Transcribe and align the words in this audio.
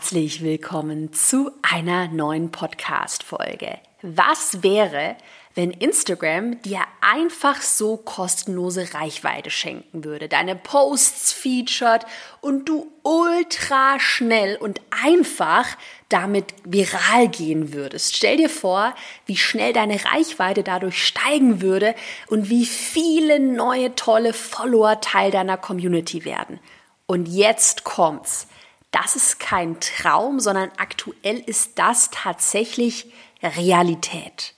herzlich 0.00 0.42
willkommen 0.42 1.12
zu 1.12 1.50
einer 1.60 2.08
neuen 2.08 2.50
Podcast-Folge. 2.50 3.78
Was 4.00 4.62
wäre, 4.62 5.14
wenn 5.54 5.72
Instagram 5.72 6.62
dir 6.62 6.80
einfach 7.02 7.60
so 7.60 7.98
kostenlose 7.98 8.94
Reichweite 8.94 9.50
schenken 9.50 10.02
würde, 10.02 10.26
deine 10.26 10.56
Posts 10.56 11.32
featured 11.32 12.06
und 12.40 12.66
du 12.66 12.90
ultra 13.02 14.00
schnell 14.00 14.56
und 14.56 14.80
einfach 15.04 15.66
damit 16.08 16.46
viral 16.64 17.28
gehen 17.28 17.74
würdest. 17.74 18.16
Stell 18.16 18.38
dir 18.38 18.48
vor, 18.48 18.94
wie 19.26 19.36
schnell 19.36 19.74
deine 19.74 20.02
Reichweite 20.02 20.62
dadurch 20.62 21.06
steigen 21.06 21.60
würde 21.60 21.94
und 22.28 22.48
wie 22.48 22.64
viele 22.64 23.38
neue 23.38 23.94
tolle 23.96 24.32
Follower 24.32 25.02
Teil 25.02 25.30
deiner 25.30 25.58
Community 25.58 26.24
werden. 26.24 26.58
Und 27.06 27.26
jetzt 27.26 27.84
kommt's. 27.84 28.46
Das 28.90 29.14
ist 29.14 29.38
kein 29.38 29.78
Traum, 29.80 30.40
sondern 30.40 30.70
aktuell 30.76 31.38
ist 31.46 31.78
das 31.78 32.10
tatsächlich 32.10 33.12
Realität. 33.42 34.54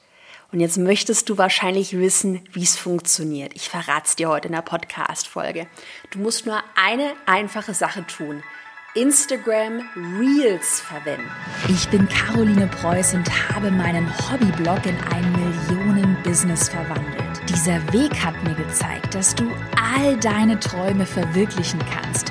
Und 0.53 0.61
jetzt 0.61 0.77
möchtest 0.77 1.29
du 1.29 1.39
wahrscheinlich 1.39 1.99
wissen, 1.99 2.47
wie 2.53 2.63
es 2.63 2.77
funktioniert. 2.77 3.53
Ich 3.55 3.69
verrate 3.69 4.07
es 4.07 4.17
dir 4.17 4.29
heute 4.29 4.49
in 4.49 4.55
der 4.55 4.63
Podcast-Folge. 4.63 5.67
Du 6.11 6.19
musst 6.19 6.45
nur 6.45 6.63
eine 6.77 7.15
einfache 7.27 7.73
Sache 7.73 8.07
tun. 8.07 8.43
Instagram 8.95 9.89
Reels 10.19 10.81
verwenden. 10.81 11.31
Ich 11.71 11.89
bin 11.89 12.07
Caroline 12.09 12.67
Preuß 12.67 13.15
und 13.15 13.51
habe 13.51 13.71
meinen 13.71 14.07
Hobbyblog 14.31 14.85
in 14.85 14.99
ein 15.11 15.33
Millionen-Business 15.33 16.69
verwandelt. 16.69 17.41
Dieser 17.49 17.81
Weg 17.95 18.23
hat 18.23 18.35
mir 18.45 18.55
gezeigt, 18.55 19.15
dass 19.15 19.35
du 19.35 19.51
all 19.95 20.19
deine 20.19 20.61
Träume 20.61 21.07
verwirklichen 21.07 21.81
kannst, 21.91 22.31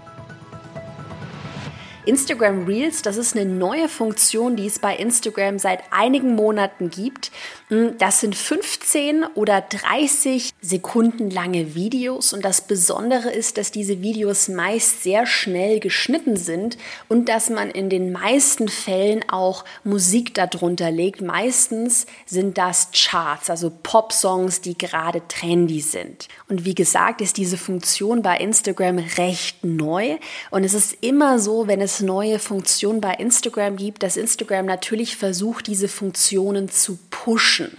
Instagram 2.05 2.65
Reels, 2.65 3.03
das 3.03 3.17
ist 3.17 3.35
eine 3.35 3.45
neue 3.45 3.87
Funktion, 3.87 4.55
die 4.55 4.65
es 4.65 4.79
bei 4.79 4.95
Instagram 4.95 5.59
seit 5.59 5.81
einigen 5.91 6.35
Monaten 6.35 6.89
gibt. 6.89 7.31
Hm, 7.67 7.97
das 7.99 8.21
sind 8.21 8.35
15 8.35 9.23
oder 9.35 9.61
30 9.61 10.51
Sekunden 10.61 11.29
lange 11.29 11.75
Videos 11.75 12.33
und 12.33 12.43
das 12.43 12.61
Besondere 12.61 13.29
ist, 13.29 13.57
dass 13.57 13.71
diese 13.71 14.01
Videos 14.01 14.47
meist 14.47 15.03
sehr 15.03 15.27
schnell 15.27 15.79
geschnitten 15.79 16.37
sind 16.37 16.77
und 17.07 17.29
dass 17.29 17.51
man 17.51 17.69
in 17.69 17.89
den 17.89 18.11
meisten 18.11 18.67
Fällen 18.67 19.23
auch 19.29 19.63
Musik 19.83 20.33
darunter 20.33 20.89
legt. 20.89 21.21
Meistens 21.21 22.07
sind 22.25 22.57
das 22.57 22.89
Charts, 22.93 23.51
also 23.51 23.71
Pop-Songs, 23.83 24.61
die 24.61 24.75
gerade 24.75 25.21
trendy 25.27 25.81
sind. 25.81 26.29
Und 26.49 26.65
wie 26.65 26.75
gesagt, 26.75 27.21
ist 27.21 27.37
diese 27.37 27.57
Funktion 27.57 28.23
bei 28.23 28.37
Instagram 28.37 28.97
recht 29.17 29.63
neu 29.63 30.17
und 30.49 30.63
es 30.63 30.73
ist 30.73 30.97
immer 31.01 31.37
so, 31.37 31.67
wenn 31.67 31.79
es 31.79 31.90
es 31.91 32.01
neue 32.01 32.39
Funktionen 32.39 33.01
bei 33.01 33.13
Instagram 33.13 33.75
gibt, 33.75 34.03
dass 34.03 34.17
Instagram 34.17 34.65
natürlich 34.65 35.17
versucht, 35.17 35.67
diese 35.67 35.87
Funktionen 35.87 36.69
zu 36.69 36.97
pushen, 37.09 37.75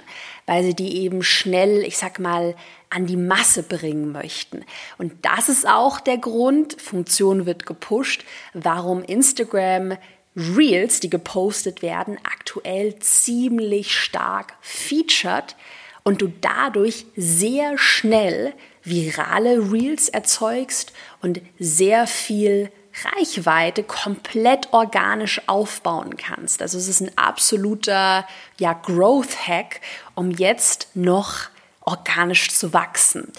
weil 0.47 0.63
sie 0.63 0.75
die 0.75 0.99
eben 0.99 1.23
schnell, 1.23 1.83
ich 1.85 1.97
sag 1.99 2.19
mal, 2.19 2.55
an 2.91 3.07
die 3.07 3.17
Masse 3.17 3.63
bringen 3.63 4.13
möchten. 4.13 4.65
Und 4.99 5.13
das 5.23 5.49
ist 5.49 5.67
auch 5.67 6.01
der 6.01 6.19
Grund, 6.19 6.81
Funktion 6.81 7.47
wird 7.47 7.65
gepusht, 7.67 8.25
warum 8.53 9.03
Instagram 9.03 9.97
Reels, 10.37 11.01
die 11.01 11.11
gepostet 11.11 11.83
werden, 11.83 12.19
aktuell 12.25 12.99
ziemlich 12.99 13.95
stark 13.95 14.55
featured 14.61 15.57
und 16.05 16.23
du 16.23 16.33
dadurch 16.41 17.07
sehr 17.17 17.79
schnell 17.79 18.55
virale 18.83 19.71
Reels 19.73 20.09
erzeugst 20.09 20.93
und 21.21 21.41
sehr 21.59 22.07
viel 22.07 22.71
Reichweite 23.17 23.83
komplett 23.83 24.73
organisch 24.73 25.41
aufbauen 25.47 26.17
kannst. 26.17 26.63
Also 26.63 26.79
es 26.79 26.89
ist 26.89 27.01
ein 27.01 27.17
absoluter 27.17 28.27
ja, 28.59 28.73
Growth 28.73 29.47
Hack, 29.47 29.81
um 30.15 30.31
jetzt 30.31 30.89
noch 30.95 31.49
organisch 31.81 32.51
zu 32.51 32.73
wachsen. 32.73 33.33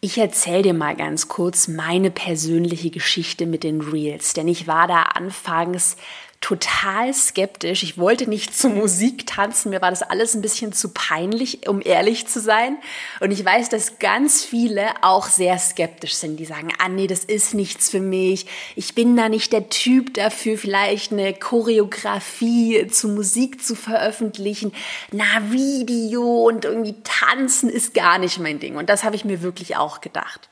Ich 0.00 0.18
erzähle 0.18 0.62
dir 0.62 0.74
mal 0.74 0.96
ganz 0.96 1.28
kurz 1.28 1.68
meine 1.68 2.10
persönliche 2.10 2.90
Geschichte 2.90 3.46
mit 3.46 3.62
den 3.62 3.80
Reels, 3.80 4.32
denn 4.32 4.48
ich 4.48 4.66
war 4.66 4.88
da 4.88 5.02
anfangs 5.02 5.96
total 6.42 7.14
skeptisch. 7.14 7.82
Ich 7.82 7.96
wollte 7.96 8.28
nicht 8.28 8.54
zur 8.54 8.70
Musik 8.70 9.26
tanzen. 9.26 9.70
Mir 9.70 9.80
war 9.80 9.90
das 9.90 10.02
alles 10.02 10.34
ein 10.34 10.42
bisschen 10.42 10.72
zu 10.72 10.90
peinlich, 10.90 11.68
um 11.68 11.80
ehrlich 11.82 12.26
zu 12.26 12.40
sein. 12.40 12.76
Und 13.20 13.30
ich 13.30 13.42
weiß, 13.42 13.70
dass 13.70 13.98
ganz 13.98 14.44
viele 14.44 14.88
auch 15.02 15.28
sehr 15.28 15.58
skeptisch 15.58 16.14
sind. 16.14 16.36
Die 16.36 16.44
sagen, 16.44 16.68
ah 16.78 16.88
nee, 16.88 17.06
das 17.06 17.24
ist 17.24 17.54
nichts 17.54 17.88
für 17.88 18.00
mich. 18.00 18.46
Ich 18.76 18.94
bin 18.94 19.16
da 19.16 19.28
nicht 19.28 19.52
der 19.52 19.70
Typ 19.70 20.14
dafür, 20.14 20.58
vielleicht 20.58 21.12
eine 21.12 21.32
Choreografie 21.32 22.88
zu 22.88 23.08
Musik 23.08 23.64
zu 23.64 23.74
veröffentlichen. 23.74 24.72
Na, 25.12 25.24
Video 25.50 26.48
und 26.48 26.64
irgendwie 26.64 26.96
tanzen 27.04 27.70
ist 27.70 27.94
gar 27.94 28.18
nicht 28.18 28.40
mein 28.40 28.58
Ding. 28.58 28.76
Und 28.76 28.90
das 28.90 29.04
habe 29.04 29.16
ich 29.16 29.24
mir 29.24 29.42
wirklich 29.42 29.76
auch 29.76 30.00
gedacht. 30.00 30.48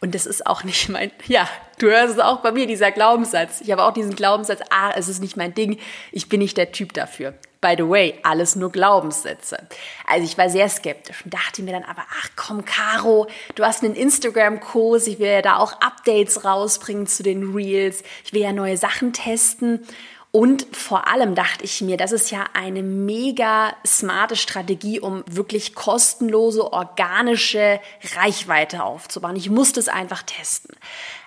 Und 0.00 0.14
das 0.14 0.26
ist 0.26 0.46
auch 0.46 0.64
nicht 0.64 0.88
mein, 0.88 1.10
ja, 1.26 1.48
du 1.78 1.88
hörst 1.88 2.14
es 2.14 2.20
auch 2.20 2.40
bei 2.40 2.52
mir, 2.52 2.66
dieser 2.66 2.90
Glaubenssatz. 2.90 3.60
Ich 3.60 3.70
habe 3.70 3.84
auch 3.84 3.92
diesen 3.92 4.14
Glaubenssatz, 4.14 4.60
ah, 4.70 4.92
es 4.96 5.08
ist 5.08 5.20
nicht 5.20 5.36
mein 5.36 5.54
Ding, 5.54 5.78
ich 6.10 6.28
bin 6.28 6.40
nicht 6.40 6.56
der 6.56 6.72
Typ 6.72 6.92
dafür. 6.92 7.34
By 7.62 7.76
the 7.78 7.88
way, 7.88 8.18
alles 8.24 8.56
nur 8.56 8.72
Glaubenssätze. 8.72 9.56
Also 10.04 10.24
ich 10.24 10.36
war 10.36 10.50
sehr 10.50 10.68
skeptisch 10.68 11.24
und 11.24 11.32
dachte 11.32 11.62
mir 11.62 11.70
dann 11.70 11.84
aber, 11.84 12.02
ach 12.20 12.30
komm, 12.34 12.64
Caro, 12.64 13.28
du 13.54 13.64
hast 13.64 13.84
einen 13.84 13.94
Instagram-Kurs, 13.94 15.06
ich 15.06 15.20
will 15.20 15.28
ja 15.28 15.42
da 15.42 15.58
auch 15.58 15.80
Updates 15.80 16.44
rausbringen 16.44 17.06
zu 17.06 17.22
den 17.22 17.54
Reels, 17.54 18.02
ich 18.24 18.32
will 18.32 18.42
ja 18.42 18.52
neue 18.52 18.76
Sachen 18.76 19.12
testen. 19.12 19.86
Und 20.32 20.66
vor 20.74 21.08
allem 21.08 21.34
dachte 21.34 21.62
ich 21.64 21.82
mir, 21.82 21.98
das 21.98 22.10
ist 22.10 22.30
ja 22.30 22.46
eine 22.54 22.82
mega 22.82 23.76
smarte 23.86 24.34
Strategie, 24.34 24.98
um 24.98 25.22
wirklich 25.26 25.74
kostenlose, 25.74 26.72
organische 26.72 27.80
Reichweite 28.16 28.82
aufzubauen. 28.82 29.36
Ich 29.36 29.50
musste 29.50 29.78
es 29.78 29.88
einfach 29.88 30.22
testen. 30.22 30.74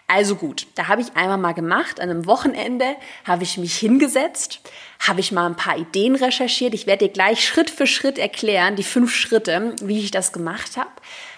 Also 0.08 0.36
gut, 0.36 0.66
da 0.74 0.88
habe 0.88 1.02
ich 1.02 1.16
einmal 1.16 1.38
mal 1.38 1.54
gemacht. 1.54 2.00
An 2.00 2.10
einem 2.10 2.26
Wochenende 2.26 2.96
habe 3.26 3.44
ich 3.44 3.58
mich 3.60 3.78
hingesetzt, 3.78 4.62
habe 5.00 5.20
ich 5.20 5.32
mal 5.32 5.46
ein 5.46 5.56
paar 5.56 5.78
Ideen 5.78 6.16
recherchiert. 6.16 6.74
Ich 6.74 6.88
werde 6.88 7.08
dir 7.08 7.14
gleich 7.14 7.48
Schritt 7.48 7.70
für 7.70 7.86
Schritt 7.86 8.18
erklären, 8.18 8.76
die 8.76 8.84
fünf 8.84 9.14
Schritte, 9.14 9.76
wie 9.84 10.00
ich 10.00 10.10
das 10.10 10.34
gemacht 10.34 10.78
habe 10.78 10.90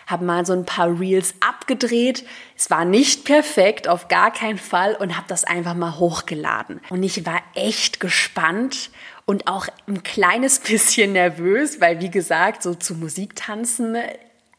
habe 0.07 0.25
mal 0.25 0.45
so 0.45 0.53
ein 0.53 0.65
paar 0.65 0.99
Reels 0.99 1.35
abgedreht. 1.41 2.25
Es 2.55 2.71
war 2.71 2.85
nicht 2.85 3.25
perfekt, 3.25 3.87
auf 3.87 4.07
gar 4.07 4.31
keinen 4.31 4.57
Fall 4.57 4.95
und 4.95 5.15
habe 5.15 5.27
das 5.27 5.43
einfach 5.43 5.75
mal 5.75 5.99
hochgeladen. 5.99 6.81
Und 6.89 7.03
ich 7.03 7.25
war 7.25 7.41
echt 7.53 7.99
gespannt 7.99 8.89
und 9.25 9.47
auch 9.47 9.67
ein 9.87 10.01
kleines 10.03 10.59
bisschen 10.67 11.13
nervös, 11.13 11.79
weil 11.81 11.99
wie 11.99 12.09
gesagt, 12.09 12.63
so 12.63 12.73
zu 12.73 12.95
Musik 12.95 13.35
tanzen 13.35 13.97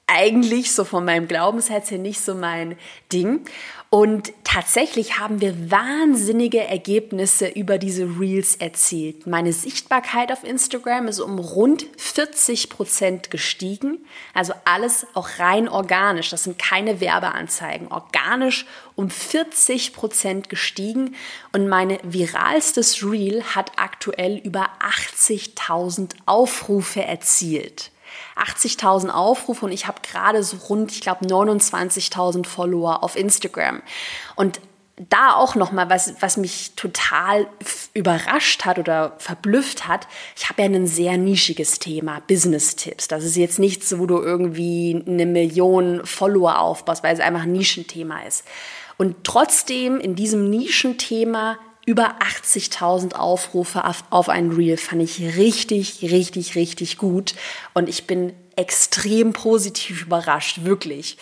eigentlich 0.07 0.73
so 0.73 0.85
von 0.85 1.05
meinem 1.05 1.29
Glaubensherz 1.29 1.91
her 1.91 1.99
nicht 1.99 2.21
so 2.21 2.35
mein 2.35 2.77
Ding. 3.13 3.45
Und 3.91 4.35
tatsächlich 4.45 5.19
haben 5.19 5.41
wir 5.41 5.71
wahnsinnige 5.71 6.61
Ergebnisse 6.61 7.49
über 7.49 7.79
diese 7.79 8.05
Reels 8.21 8.57
erzielt. 8.57 9.27
Meine 9.27 9.55
Sichtbarkeit 9.55 10.31
auf 10.31 10.45
Instagram 10.45 11.09
ist 11.09 11.21
um 11.21 11.39
rund 11.39 11.87
40 11.97 12.69
Prozent 12.69 13.31
gestiegen. 13.31 14.05
Also 14.35 14.53
alles 14.67 15.07
auch 15.15 15.39
rein 15.39 15.71
organisch. 15.71 16.29
Das 16.29 16.45
sind 16.45 16.59
keine 16.59 17.01
Werbeanzeigen. 17.01 17.89
Organisch 17.89 18.67
um 18.95 19.09
40 19.09 19.95
Prozent 19.95 20.51
gestiegen. 20.51 21.15
Und 21.53 21.67
meine 21.69 21.99
viralstes 22.03 23.03
Reel 23.03 23.43
hat 23.43 23.73
aktuell 23.77 24.37
über 24.37 24.69
80.000 24.81 26.11
Aufrufe 26.27 27.03
erzielt. 27.03 27.91
80.000 28.39 29.11
Aufrufe 29.11 29.67
und 29.67 29.73
ich 29.73 29.87
habe 29.87 30.01
gerade 30.03 30.43
so 30.43 30.57
rund, 30.57 30.93
ich 30.93 31.01
glaube, 31.01 31.27
29.000 31.27 32.47
Follower 32.47 33.03
auf 33.03 33.17
Instagram. 33.17 33.83
Und 34.37 34.61
da 35.11 35.35
auch 35.35 35.55
noch 35.55 35.73
mal 35.73 35.89
was, 35.89 36.15
was 36.21 36.37
mich 36.37 36.73
total 36.75 37.47
überrascht 37.95 38.65
hat 38.65 38.79
oder 38.79 39.15
verblüfft 39.19 39.87
hat. 39.87 40.09
Ich 40.37 40.49
habe 40.49 40.63
ja 40.63 40.69
ein 40.69 40.87
sehr 40.87 41.17
nischiges 41.17 41.79
Thema, 41.79 42.21
Business-Tipps. 42.27 43.09
Das 43.09 43.25
ist 43.25 43.37
jetzt 43.37 43.59
nichts, 43.59 43.99
wo 43.99 44.07
du 44.07 44.19
irgendwie 44.19 45.03
eine 45.07 45.27
Million 45.27 46.05
Follower 46.05 46.59
aufbaust, 46.59 47.05
weil 47.05 47.15
es 47.15 47.21
einfach 47.21 47.43
ein 47.43 47.53
Nischenthema 47.53 48.23
ist. 48.23 48.45
Und 48.97 49.23
trotzdem 49.23 50.01
in 50.01 50.17
diesem 50.17 50.51
Nischenthema 50.51 51.59
über 51.89 52.17
80.000 52.19 53.15
Aufrufe 53.15 53.87
auf, 53.87 54.05
auf 54.11 54.29
ein 54.29 54.53
Reel 54.53 54.77
fand 54.77 55.01
ich 55.01 55.39
richtig, 55.39 56.03
richtig, 56.03 56.55
richtig 56.55 56.99
gut. 56.99 57.35
Und 57.73 57.89
ich 57.89 58.07
bin 58.07 58.35
extrem 58.57 59.33
positiv 59.33 60.03
überrascht, 60.03 60.65
wirklich. 60.65 61.17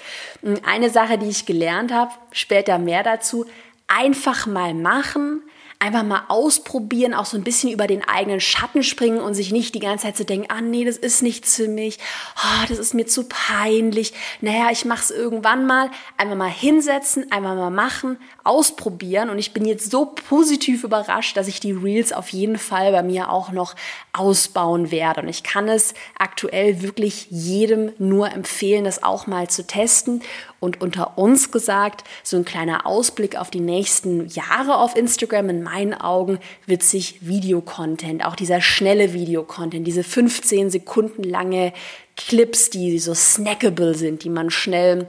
Eine 0.64 0.90
Sache, 0.90 1.18
die 1.18 1.28
ich 1.28 1.46
gelernt 1.46 1.92
habe, 1.92 2.10
später 2.32 2.78
mehr 2.78 3.04
dazu, 3.04 3.46
einfach 3.86 4.48
mal 4.48 4.74
machen, 4.74 5.40
einfach 5.78 6.02
mal 6.02 6.24
ausprobieren, 6.28 7.14
auch 7.14 7.26
so 7.26 7.36
ein 7.36 7.44
bisschen 7.44 7.70
über 7.70 7.86
den 7.86 8.06
eigenen 8.06 8.40
Schatten 8.40 8.82
springen 8.82 9.20
und 9.20 9.34
sich 9.34 9.52
nicht 9.52 9.74
die 9.74 9.80
ganze 9.80 10.06
Zeit 10.06 10.16
zu 10.16 10.22
so 10.22 10.26
denken, 10.26 10.48
ah 10.50 10.60
nee, 10.60 10.84
das 10.84 10.96
ist 10.96 11.22
nichts 11.22 11.56
für 11.56 11.68
mich, 11.68 11.98
oh, 12.36 12.66
das 12.68 12.78
ist 12.78 12.94
mir 12.94 13.06
zu 13.06 13.24
peinlich, 13.28 14.14
naja, 14.40 14.68
ich 14.70 14.84
mach's 14.84 15.10
irgendwann 15.10 15.66
mal, 15.66 15.90
einfach 16.16 16.36
mal 16.36 16.50
hinsetzen, 16.50 17.30
einfach 17.30 17.54
mal 17.54 17.70
machen, 17.70 18.18
ausprobieren. 18.44 19.28
Und 19.28 19.38
ich 19.38 19.52
bin 19.52 19.64
jetzt 19.64 19.90
so 19.90 20.06
positiv 20.06 20.84
überrascht, 20.84 21.36
dass 21.36 21.48
ich 21.48 21.60
die 21.60 21.72
Reels 21.72 22.12
auf 22.12 22.30
jeden 22.30 22.58
Fall 22.58 22.92
bei 22.92 23.02
mir 23.02 23.30
auch 23.30 23.52
noch 23.52 23.74
ausbauen 24.12 24.90
werde. 24.90 25.20
Und 25.20 25.28
ich 25.28 25.42
kann 25.42 25.68
es 25.68 25.94
aktuell 26.18 26.82
wirklich 26.82 27.26
jedem 27.30 27.92
nur 27.98 28.30
empfehlen, 28.32 28.84
das 28.84 29.02
auch 29.02 29.26
mal 29.26 29.48
zu 29.48 29.66
testen 29.66 30.22
und 30.60 30.80
unter 30.80 31.18
uns 31.18 31.50
gesagt, 31.50 32.04
so 32.22 32.36
ein 32.36 32.44
kleiner 32.44 32.86
Ausblick 32.86 33.36
auf 33.36 33.50
die 33.50 33.60
nächsten 33.60 34.26
Jahre 34.28 34.78
auf 34.78 34.96
Instagram. 34.96 35.50
In 35.50 35.62
meinen 35.62 35.94
Augen 35.94 36.38
wird 36.66 36.82
sich 36.82 37.26
Videocontent, 37.26 38.24
auch 38.24 38.36
dieser 38.36 38.60
schnelle 38.60 39.12
Videocontent, 39.12 39.86
diese 39.86 40.04
15 40.04 40.70
Sekunden 40.70 41.22
lange 41.22 41.72
Clips, 42.16 42.70
die 42.70 42.98
so 42.98 43.14
snackable 43.14 43.94
sind, 43.94 44.24
die 44.24 44.30
man 44.30 44.50
schnell 44.50 45.06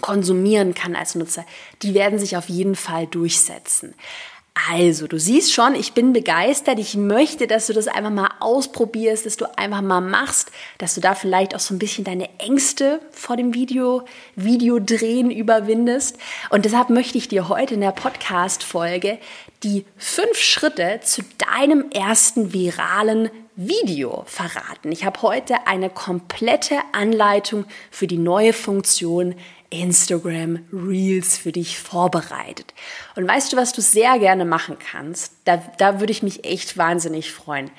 konsumieren 0.00 0.74
kann 0.74 0.96
als 0.96 1.14
Nutzer, 1.14 1.44
die 1.82 1.94
werden 1.94 2.18
sich 2.18 2.36
auf 2.36 2.48
jeden 2.48 2.74
Fall 2.74 3.06
durchsetzen. 3.06 3.94
Also, 4.70 5.06
du 5.06 5.18
siehst 5.18 5.52
schon, 5.52 5.74
ich 5.74 5.92
bin 5.92 6.12
begeistert. 6.12 6.78
Ich 6.78 6.94
möchte, 6.94 7.46
dass 7.46 7.66
du 7.66 7.72
das 7.72 7.88
einfach 7.88 8.10
mal 8.10 8.30
ausprobierst, 8.38 9.26
dass 9.26 9.36
du 9.36 9.46
einfach 9.58 9.82
mal 9.82 10.00
machst, 10.00 10.52
dass 10.78 10.94
du 10.94 11.00
da 11.00 11.14
vielleicht 11.14 11.54
auch 11.54 11.60
so 11.60 11.74
ein 11.74 11.78
bisschen 11.78 12.04
deine 12.04 12.28
Ängste 12.38 13.00
vor 13.10 13.36
dem 13.36 13.54
Video, 13.54 14.04
Videodrehen 14.36 15.30
überwindest. 15.30 16.18
Und 16.50 16.64
deshalb 16.64 16.90
möchte 16.90 17.18
ich 17.18 17.28
dir 17.28 17.48
heute 17.48 17.74
in 17.74 17.80
der 17.80 17.92
Podcast-Folge 17.92 19.18
die 19.62 19.84
fünf 19.96 20.38
Schritte 20.38 21.00
zu 21.02 21.22
deinem 21.38 21.90
ersten 21.90 22.52
viralen 22.52 23.30
Video 23.56 24.24
verraten. 24.26 24.92
Ich 24.92 25.04
habe 25.04 25.22
heute 25.22 25.66
eine 25.66 25.90
komplette 25.90 26.76
Anleitung 26.92 27.64
für 27.90 28.06
die 28.06 28.18
neue 28.18 28.52
Funktion 28.52 29.34
Instagram 29.72 30.60
Reels 30.72 31.38
für 31.38 31.50
dich 31.50 31.78
vorbereitet. 31.78 32.74
Und 33.16 33.26
weißt 33.26 33.52
du, 33.52 33.56
was 33.56 33.72
du 33.72 33.80
sehr 33.80 34.18
gerne 34.18 34.44
machen 34.44 34.76
kannst? 34.78 35.32
Da, 35.44 35.62
da 35.78 36.00
würde 36.00 36.12
ich 36.12 36.22
mich 36.22 36.44
echt 36.44 36.76
wahnsinnig 36.76 37.32
freuen. 37.32 37.70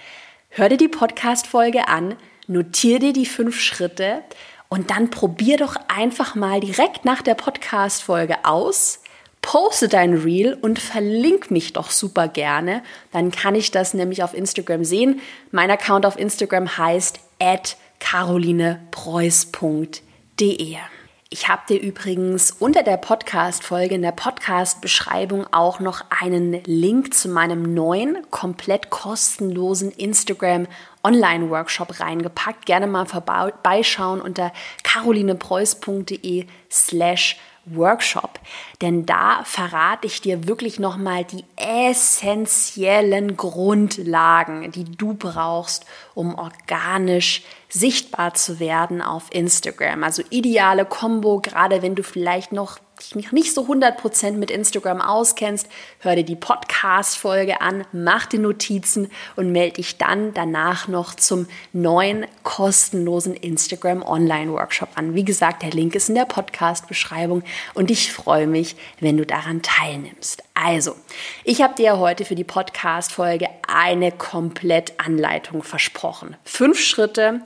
Hör 0.50 0.70
dir 0.70 0.78
die 0.78 0.88
Podcast-Folge 0.88 1.88
an, 1.88 2.16
notier 2.48 3.00
dir 3.00 3.14
die 3.14 3.26
fünf 3.26 3.60
Schritte 3.60 4.24
und 4.70 4.90
dann 4.90 5.12
probier 5.12 5.58
doch 5.58 5.76
einfach 5.88 6.36
mal 6.36 6.60
direkt 6.60 7.06
nach 7.06 7.22
der 7.22 7.36
Podcast-Folge 7.36 8.44
aus, 8.44 9.00
poste 9.44 9.88
dein 9.88 10.16
Reel 10.16 10.58
und 10.60 10.80
verlink 10.80 11.52
mich 11.52 11.74
doch 11.74 11.92
super 11.92 12.28
gerne. 12.28 12.82
Dann 13.12 13.30
kann 13.30 13.54
ich 13.54 13.70
das 13.70 13.94
nämlich 13.94 14.24
auf 14.24 14.34
Instagram 14.34 14.84
sehen. 14.84 15.22
Mein 15.52 15.70
Account 15.70 16.08
auf 16.08 16.18
Instagram 16.18 16.76
heißt 16.78 17.20
at 17.40 17.78
carolinepreuß.de. 18.00 20.78
Ich 21.34 21.48
habe 21.48 21.64
dir 21.68 21.82
übrigens 21.82 22.52
unter 22.52 22.84
der 22.84 22.98
Podcast-Folge 22.98 23.96
in 23.96 24.04
der 24.04 24.12
Podcast-Beschreibung 24.12 25.48
auch 25.52 25.80
noch 25.80 26.06
einen 26.12 26.64
Link 26.66 27.16
zu 27.16 27.28
meinem 27.28 27.74
neuen, 27.74 28.20
komplett 28.30 28.92
kostenlosen 28.92 29.90
Instagram 29.90 30.68
Online-Workshop 31.04 32.00
reingepackt. 32.00 32.68
Gerne 32.68 32.86
mal 32.86 33.08
vorbeischauen 33.08 34.22
unter 34.22 34.54
carolinepreuß.de 34.84 36.46
slash 36.70 37.40
Workshop, 37.66 38.40
denn 38.82 39.06
da 39.06 39.44
verrate 39.46 40.08
ich 40.08 40.22
dir 40.22 40.48
wirklich 40.48 40.80
nochmal 40.80 41.24
die 41.24 41.46
essentiellen 41.56 43.38
Grundlagen, 43.38 44.72
die 44.72 44.84
du 44.84 45.14
brauchst, 45.14 45.86
um 46.14 46.36
organisch 46.36 47.44
sichtbar 47.70 48.34
zu 48.34 48.60
werden 48.60 49.02
auf 49.02 49.26
Instagram. 49.32 50.04
Also 50.04 50.24
ideale 50.30 50.86
Combo, 50.86 51.40
gerade 51.40 51.82
wenn 51.82 51.96
du 51.96 52.04
vielleicht 52.04 52.52
noch 52.52 52.80
dich 53.10 53.32
nicht 53.32 53.54
so 53.54 53.66
100% 53.66 54.34
mit 54.34 54.52
Instagram 54.52 55.02
auskennst, 55.02 55.68
hör 56.00 56.16
dir 56.16 56.24
die 56.24 56.36
Podcast-Folge 56.36 57.62
an, 57.62 57.86
mach 57.92 58.26
die 58.26 58.38
Notizen 58.38 59.10
und 59.36 59.52
melde 59.52 59.76
dich 59.76 59.98
dann 59.98 60.34
danach 60.34 60.88
noch 60.88 61.16
zum 61.16 61.48
neuen 61.72 62.26
kostenlosen 62.44 63.36
Instagram 63.36 64.04
Online-Workshop 64.04 64.90
an. 64.96 65.16
Wie 65.16 65.26
gesagt, 65.26 65.64
der 65.64 65.72
Link 65.72 65.96
ist 65.96 66.10
in 66.10 66.16
der 66.16 66.26
Podcast-Beschreibung 66.26 67.44
und 67.74 67.92
ich 67.92 68.12
freue 68.12 68.48
mich, 68.48 68.76
wenn 69.00 69.18
du 69.18 69.26
daran 69.26 69.62
teilnimmst. 69.62 70.44
Also, 70.54 70.96
ich 71.44 71.62
habe 71.62 71.76
dir 71.76 71.98
heute 71.98 72.26
für 72.26 72.36
die 72.36 72.44
Podcast-Folge 72.44 73.50
eine 73.68 74.12
komplett 74.12 75.00
Anleitung 75.00 75.64
versprochen. 75.64 76.38
Fünf 76.44 76.80
Schritte, 76.80 77.42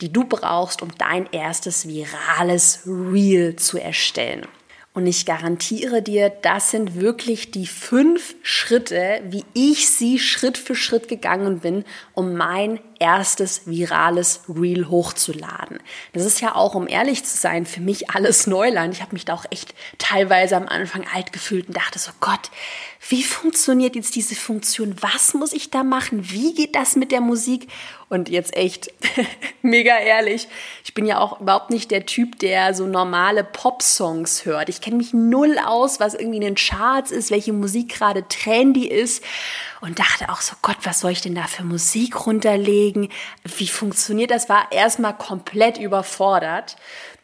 die 0.00 0.12
du 0.12 0.24
brauchst, 0.24 0.82
um 0.82 0.90
dein 0.96 1.26
erstes 1.32 1.88
virales 1.88 2.80
Reel 2.86 3.56
zu 3.56 3.78
erstellen. 3.78 4.46
Und 4.94 5.06
ich 5.06 5.26
garantiere 5.26 6.02
dir, 6.02 6.30
das 6.30 6.70
sind 6.70 6.98
wirklich 6.98 7.50
die 7.50 7.66
fünf 7.66 8.34
Schritte, 8.42 9.20
wie 9.28 9.44
ich 9.54 9.90
sie 9.90 10.18
Schritt 10.18 10.58
für 10.58 10.74
Schritt 10.74 11.08
gegangen 11.08 11.60
bin, 11.60 11.84
um 12.14 12.34
mein 12.34 12.80
erstes 13.00 13.66
virales 13.66 14.42
Reel 14.48 14.88
hochzuladen. 14.88 15.78
Das 16.12 16.24
ist 16.24 16.40
ja 16.40 16.54
auch, 16.54 16.74
um 16.74 16.88
ehrlich 16.88 17.24
zu 17.24 17.36
sein, 17.36 17.66
für 17.66 17.80
mich 17.80 18.10
alles 18.10 18.46
Neuland. 18.46 18.94
Ich 18.94 19.02
habe 19.02 19.14
mich 19.14 19.24
da 19.24 19.34
auch 19.34 19.44
echt 19.50 19.74
teilweise 19.98 20.56
am 20.56 20.68
Anfang 20.68 21.04
alt 21.12 21.32
gefühlt 21.32 21.68
und 21.68 21.76
dachte 21.76 21.98
so, 21.98 22.10
Gott, 22.20 22.50
wie 23.08 23.22
funktioniert 23.22 23.94
jetzt 23.94 24.16
diese 24.16 24.34
Funktion? 24.34 24.96
Was 25.00 25.32
muss 25.32 25.52
ich 25.52 25.70
da 25.70 25.84
machen? 25.84 26.30
Wie 26.30 26.54
geht 26.54 26.74
das 26.74 26.96
mit 26.96 27.12
der 27.12 27.20
Musik? 27.20 27.68
Und 28.08 28.28
jetzt 28.28 28.56
echt 28.56 28.90
mega 29.62 29.96
ehrlich, 29.98 30.48
ich 30.84 30.94
bin 30.94 31.06
ja 31.06 31.18
auch 31.18 31.40
überhaupt 31.40 31.70
nicht 31.70 31.90
der 31.90 32.06
Typ, 32.06 32.38
der 32.38 32.74
so 32.74 32.86
normale 32.86 33.44
Pop-Songs 33.44 34.46
hört. 34.46 34.68
Ich 34.68 34.80
kenne 34.80 34.96
mich 34.96 35.12
null 35.12 35.58
aus, 35.64 36.00
was 36.00 36.14
irgendwie 36.14 36.38
in 36.38 36.42
den 36.42 36.54
Charts 36.54 37.10
ist, 37.10 37.30
welche 37.30 37.52
Musik 37.52 37.90
gerade 37.90 38.26
trendy 38.28 38.88
ist 38.88 39.22
und 39.80 39.98
dachte 39.98 40.28
auch 40.28 40.40
so, 40.40 40.56
Gott, 40.62 40.78
was 40.84 41.00
soll 41.00 41.12
ich 41.12 41.20
denn 41.20 41.34
da 41.34 41.44
für 41.44 41.64
Musik 41.64 42.26
runterlegen? 42.26 43.08
Wie 43.44 43.68
funktioniert 43.68 44.30
das? 44.30 44.48
War 44.48 44.72
erstmal 44.72 45.16
komplett 45.16 45.78
überfordert. 45.78 46.76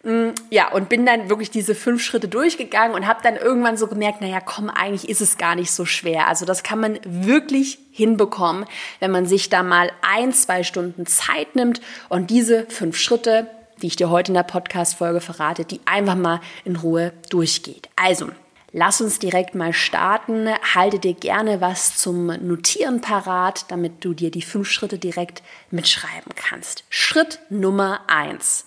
Mm, 0.05 0.31
ja, 0.51 0.71
und 0.71 0.89
bin 0.89 1.06
dann 1.06 1.31
wirklich 1.31 1.51
diese 1.51 1.75
fünf 1.75 2.03
Schritte 2.03 2.29
durchgegangen 2.29 2.95
und 2.95 3.06
habe 3.06 3.21
dann 3.23 3.37
irgendwann 3.37 3.77
so 3.77 3.87
gemerkt, 3.87 4.21
naja, 4.21 4.41
komm, 4.41 4.69
eigentlich 4.69 5.09
ist 5.09 5.23
es 5.23 5.39
gar 5.39 5.55
nicht 5.55 5.71
so 5.71 5.87
schwer. 5.87 6.29
Also 6.29 6.45
das 6.45 6.62
kann 6.62 6.79
man 6.79 6.99
wirklich 7.05 7.79
hinbekommen, 7.91 8.67
wenn 9.01 9.11
man 9.11 9.27
sich 9.27 9.49
da 9.49 9.63
mal 9.63 9.91
ein, 10.03 10.32
zwei 10.32 10.63
Stunden 10.63 11.06
Zeit 11.06 11.56
nimmt 11.56 11.81
und 12.11 12.31
diese 12.31 12.67
fünf 12.67 12.99
Schritte, 12.99 13.46
die 13.81 13.87
ich 13.89 13.96
dir 13.96 14.11
heute 14.11 14.31
in 14.31 14.34
der 14.34 14.43
Podcast-Folge 14.43 15.20
verrate, 15.20 15.65
die 15.65 15.81
einfach 15.87 16.17
mal 16.17 16.41
in 16.65 16.77
Ruhe 16.77 17.13
durchgeht. 17.31 17.89
Also, 17.96 18.29
Lass 18.77 19.01
uns 19.01 19.21
direkt 19.21 19.55
mal 19.55 19.73
starten. 19.73 20.49
Halte 20.75 20.99
dir 20.99 21.15
gerne 21.15 21.61
was 21.61 21.97
zum 21.97 22.27
Notieren 22.27 23.01
parat, 23.01 23.67
damit 23.71 24.05
du 24.05 24.15
dir 24.15 24.33
die 24.33 24.43
fünf 24.43 24.69
Schritte 24.69 24.99
direkt 24.99 25.45
mitschreiben 25.71 26.33
kannst. 26.35 26.83
Schritt 26.91 27.39
Nummer 27.51 28.01
eins. 28.09 28.65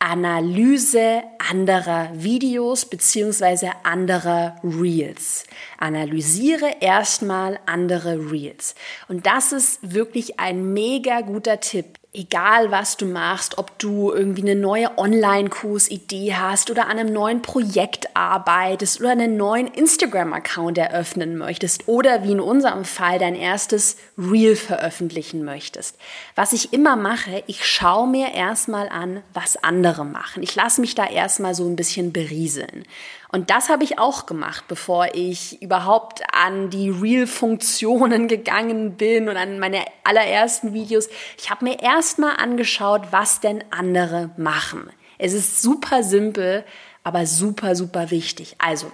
Analyse 0.00 1.22
anderer 1.38 2.10
Videos 2.12 2.84
beziehungsweise 2.84 3.70
anderer 3.84 4.56
Reels. 4.62 5.44
Analysiere 5.78 6.76
erstmal 6.80 7.58
andere 7.64 8.30
Reels. 8.30 8.74
Und 9.08 9.24
das 9.24 9.52
ist 9.52 9.78
wirklich 9.94 10.38
ein 10.38 10.74
mega 10.74 11.22
guter 11.22 11.58
Tipp 11.60 11.98
egal 12.18 12.70
was 12.70 12.96
du 12.96 13.06
machst, 13.06 13.58
ob 13.58 13.78
du 13.78 14.12
irgendwie 14.12 14.42
eine 14.42 14.56
neue 14.56 14.98
Online-Kursidee 14.98 16.34
hast 16.34 16.70
oder 16.70 16.86
an 16.86 16.98
einem 16.98 17.12
neuen 17.12 17.42
Projekt 17.42 18.08
arbeitest 18.14 19.00
oder 19.00 19.12
einen 19.12 19.36
neuen 19.36 19.68
Instagram-Account 19.68 20.78
eröffnen 20.78 21.38
möchtest 21.38 21.86
oder 21.86 22.24
wie 22.24 22.32
in 22.32 22.40
unserem 22.40 22.84
Fall 22.84 23.18
dein 23.18 23.36
erstes 23.36 23.96
Reel 24.18 24.56
veröffentlichen 24.56 25.44
möchtest. 25.44 25.96
Was 26.34 26.52
ich 26.52 26.72
immer 26.72 26.96
mache, 26.96 27.44
ich 27.46 27.64
schaue 27.64 28.08
mir 28.08 28.34
erstmal 28.34 28.88
an, 28.88 29.22
was 29.32 29.62
andere 29.62 30.04
machen. 30.04 30.42
Ich 30.42 30.54
lasse 30.56 30.80
mich 30.80 30.96
da 30.96 31.06
erstmal 31.06 31.54
so 31.54 31.66
ein 31.66 31.76
bisschen 31.76 32.12
berieseln. 32.12 32.84
Und 33.30 33.50
das 33.50 33.68
habe 33.68 33.84
ich 33.84 33.98
auch 33.98 34.24
gemacht, 34.26 34.64
bevor 34.68 35.14
ich 35.14 35.60
überhaupt 35.60 36.22
an 36.32 36.70
die 36.70 36.88
Real-Funktionen 36.88 38.26
gegangen 38.28 38.96
bin 38.96 39.28
und 39.28 39.36
an 39.36 39.58
meine 39.58 39.84
allerersten 40.04 40.72
Videos. 40.72 41.08
Ich 41.36 41.50
habe 41.50 41.64
mir 41.64 41.82
erstmal 41.82 42.36
angeschaut, 42.36 43.08
was 43.10 43.40
denn 43.40 43.62
andere 43.70 44.30
machen. 44.36 44.90
Es 45.18 45.34
ist 45.34 45.60
super 45.60 46.02
simpel, 46.02 46.64
aber 47.04 47.26
super, 47.26 47.74
super 47.74 48.10
wichtig. 48.10 48.56
Also, 48.58 48.90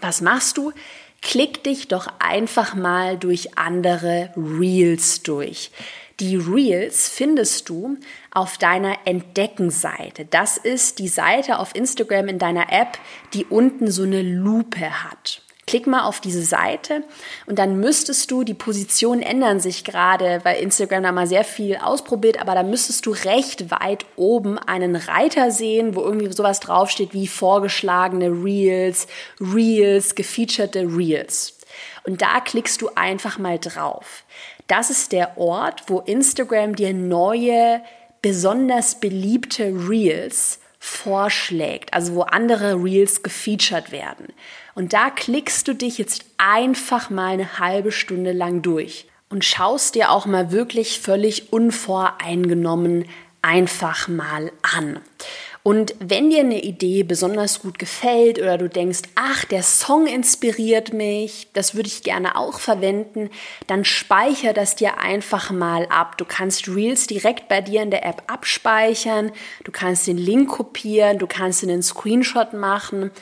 was 0.00 0.20
machst 0.20 0.56
du? 0.56 0.72
Klick 1.20 1.62
dich 1.62 1.88
doch 1.88 2.08
einfach 2.18 2.74
mal 2.74 3.16
durch 3.16 3.56
andere 3.56 4.32
Reels 4.36 5.22
durch. 5.22 5.70
Die 6.22 6.36
Reels 6.36 7.08
findest 7.08 7.68
du 7.68 7.96
auf 8.30 8.56
deiner 8.56 8.94
Entdecken-Seite. 9.06 10.24
Das 10.24 10.56
ist 10.56 11.00
die 11.00 11.08
Seite 11.08 11.58
auf 11.58 11.74
Instagram 11.74 12.28
in 12.28 12.38
deiner 12.38 12.72
App, 12.72 12.96
die 13.34 13.44
unten 13.44 13.90
so 13.90 14.04
eine 14.04 14.22
Lupe 14.22 15.02
hat. 15.02 15.42
Klick 15.66 15.88
mal 15.88 16.04
auf 16.04 16.20
diese 16.20 16.44
Seite 16.44 17.02
und 17.46 17.58
dann 17.58 17.80
müsstest 17.80 18.30
du, 18.30 18.44
die 18.44 18.54
Positionen 18.54 19.20
ändern 19.20 19.58
sich 19.58 19.82
gerade, 19.82 20.38
weil 20.44 20.62
Instagram 20.62 21.02
da 21.02 21.10
mal 21.10 21.26
sehr 21.26 21.42
viel 21.42 21.74
ausprobiert, 21.74 22.40
aber 22.40 22.54
da 22.54 22.62
müsstest 22.62 23.04
du 23.06 23.10
recht 23.10 23.72
weit 23.72 24.06
oben 24.14 24.60
einen 24.60 24.94
Reiter 24.94 25.50
sehen, 25.50 25.96
wo 25.96 26.02
irgendwie 26.02 26.30
sowas 26.30 26.60
draufsteht 26.60 27.14
wie 27.14 27.26
vorgeschlagene 27.26 28.28
Reels, 28.28 29.08
Reels, 29.40 30.14
gefeaturete 30.14 30.82
Reels. 30.82 31.58
Und 32.04 32.22
da 32.22 32.40
klickst 32.40 32.82
du 32.82 32.90
einfach 32.94 33.38
mal 33.38 33.58
drauf. 33.58 34.24
Das 34.66 34.90
ist 34.90 35.12
der 35.12 35.38
Ort, 35.38 35.84
wo 35.86 36.00
Instagram 36.00 36.76
dir 36.76 36.94
neue, 36.94 37.82
besonders 38.22 39.00
beliebte 39.00 39.64
Reels 39.64 40.60
vorschlägt, 40.78 41.94
also 41.94 42.14
wo 42.14 42.22
andere 42.22 42.74
Reels 42.74 43.22
gefeatured 43.22 43.92
werden. 43.92 44.28
Und 44.74 44.92
da 44.92 45.10
klickst 45.10 45.68
du 45.68 45.74
dich 45.74 45.98
jetzt 45.98 46.24
einfach 46.38 47.10
mal 47.10 47.34
eine 47.34 47.58
halbe 47.58 47.92
Stunde 47.92 48.32
lang 48.32 48.62
durch 48.62 49.06
und 49.28 49.44
schaust 49.44 49.94
dir 49.94 50.10
auch 50.10 50.26
mal 50.26 50.50
wirklich 50.50 51.00
völlig 51.00 51.52
unvoreingenommen 51.52 53.06
einfach 53.42 54.08
mal 54.08 54.52
an. 54.62 55.00
Und 55.64 55.94
wenn 56.00 56.30
dir 56.30 56.40
eine 56.40 56.60
Idee 56.60 57.04
besonders 57.04 57.62
gut 57.62 57.78
gefällt 57.78 58.40
oder 58.40 58.58
du 58.58 58.68
denkst, 58.68 59.02
ach, 59.14 59.44
der 59.44 59.62
Song 59.62 60.08
inspiriert 60.08 60.92
mich, 60.92 61.48
das 61.52 61.76
würde 61.76 61.86
ich 61.86 62.02
gerne 62.02 62.36
auch 62.36 62.58
verwenden, 62.58 63.30
dann 63.68 63.84
speicher 63.84 64.52
das 64.54 64.74
dir 64.74 64.98
einfach 64.98 65.52
mal 65.52 65.86
ab. 65.86 66.18
Du 66.18 66.24
kannst 66.24 66.66
Reels 66.66 67.06
direkt 67.06 67.46
bei 67.46 67.60
dir 67.60 67.82
in 67.82 67.92
der 67.92 68.04
App 68.04 68.24
abspeichern, 68.26 69.30
du 69.62 69.70
kannst 69.70 70.08
den 70.08 70.18
Link 70.18 70.48
kopieren, 70.48 71.18
du 71.18 71.28
kannst 71.28 71.62
einen 71.62 71.82
Screenshot 71.82 72.54
machen. 72.54 73.12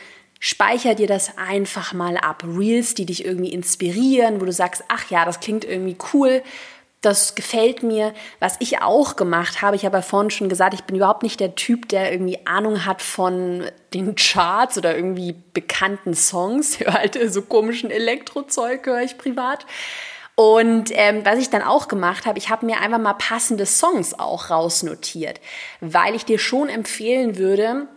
Speicher 0.42 0.94
dir 0.94 1.06
das 1.06 1.36
einfach 1.36 1.92
mal 1.92 2.16
ab. 2.16 2.42
Reels, 2.46 2.94
die 2.94 3.04
dich 3.04 3.26
irgendwie 3.26 3.52
inspirieren, 3.52 4.40
wo 4.40 4.46
du 4.46 4.52
sagst, 4.52 4.82
ach 4.88 5.10
ja, 5.10 5.26
das 5.26 5.40
klingt 5.40 5.66
irgendwie 5.66 5.98
cool 6.14 6.42
das 7.00 7.34
gefällt 7.34 7.82
mir. 7.82 8.12
Was 8.40 8.56
ich 8.60 8.82
auch 8.82 9.16
gemacht 9.16 9.62
habe, 9.62 9.76
ich 9.76 9.84
habe 9.84 9.98
ja 9.98 10.02
vorhin 10.02 10.30
schon 10.30 10.48
gesagt, 10.48 10.74
ich 10.74 10.84
bin 10.84 10.96
überhaupt 10.96 11.22
nicht 11.22 11.40
der 11.40 11.54
Typ, 11.54 11.88
der 11.88 12.12
irgendwie 12.12 12.46
Ahnung 12.46 12.84
hat 12.84 13.00
von 13.00 13.64
den 13.94 14.14
Charts 14.16 14.76
oder 14.78 14.94
irgendwie 14.94 15.34
bekannten 15.54 16.14
Songs. 16.14 16.80
Ich 16.80 16.86
höre 16.86 16.94
halt 16.94 17.32
so 17.32 17.42
komischen 17.42 17.90
Elektrozeug, 17.90 18.86
höre 18.86 19.02
ich 19.02 19.18
privat. 19.18 19.66
Und 20.34 20.90
ähm, 20.92 21.24
was 21.24 21.38
ich 21.38 21.50
dann 21.50 21.62
auch 21.62 21.88
gemacht 21.88 22.24
habe, 22.24 22.38
ich 22.38 22.48
habe 22.48 22.64
mir 22.64 22.80
einfach 22.80 22.98
mal 22.98 23.14
passende 23.14 23.66
Songs 23.66 24.18
auch 24.18 24.48
rausnotiert, 24.48 25.40
weil 25.80 26.14
ich 26.14 26.24
dir 26.24 26.38
schon 26.38 26.68
empfehlen 26.68 27.36
würde, 27.36 27.88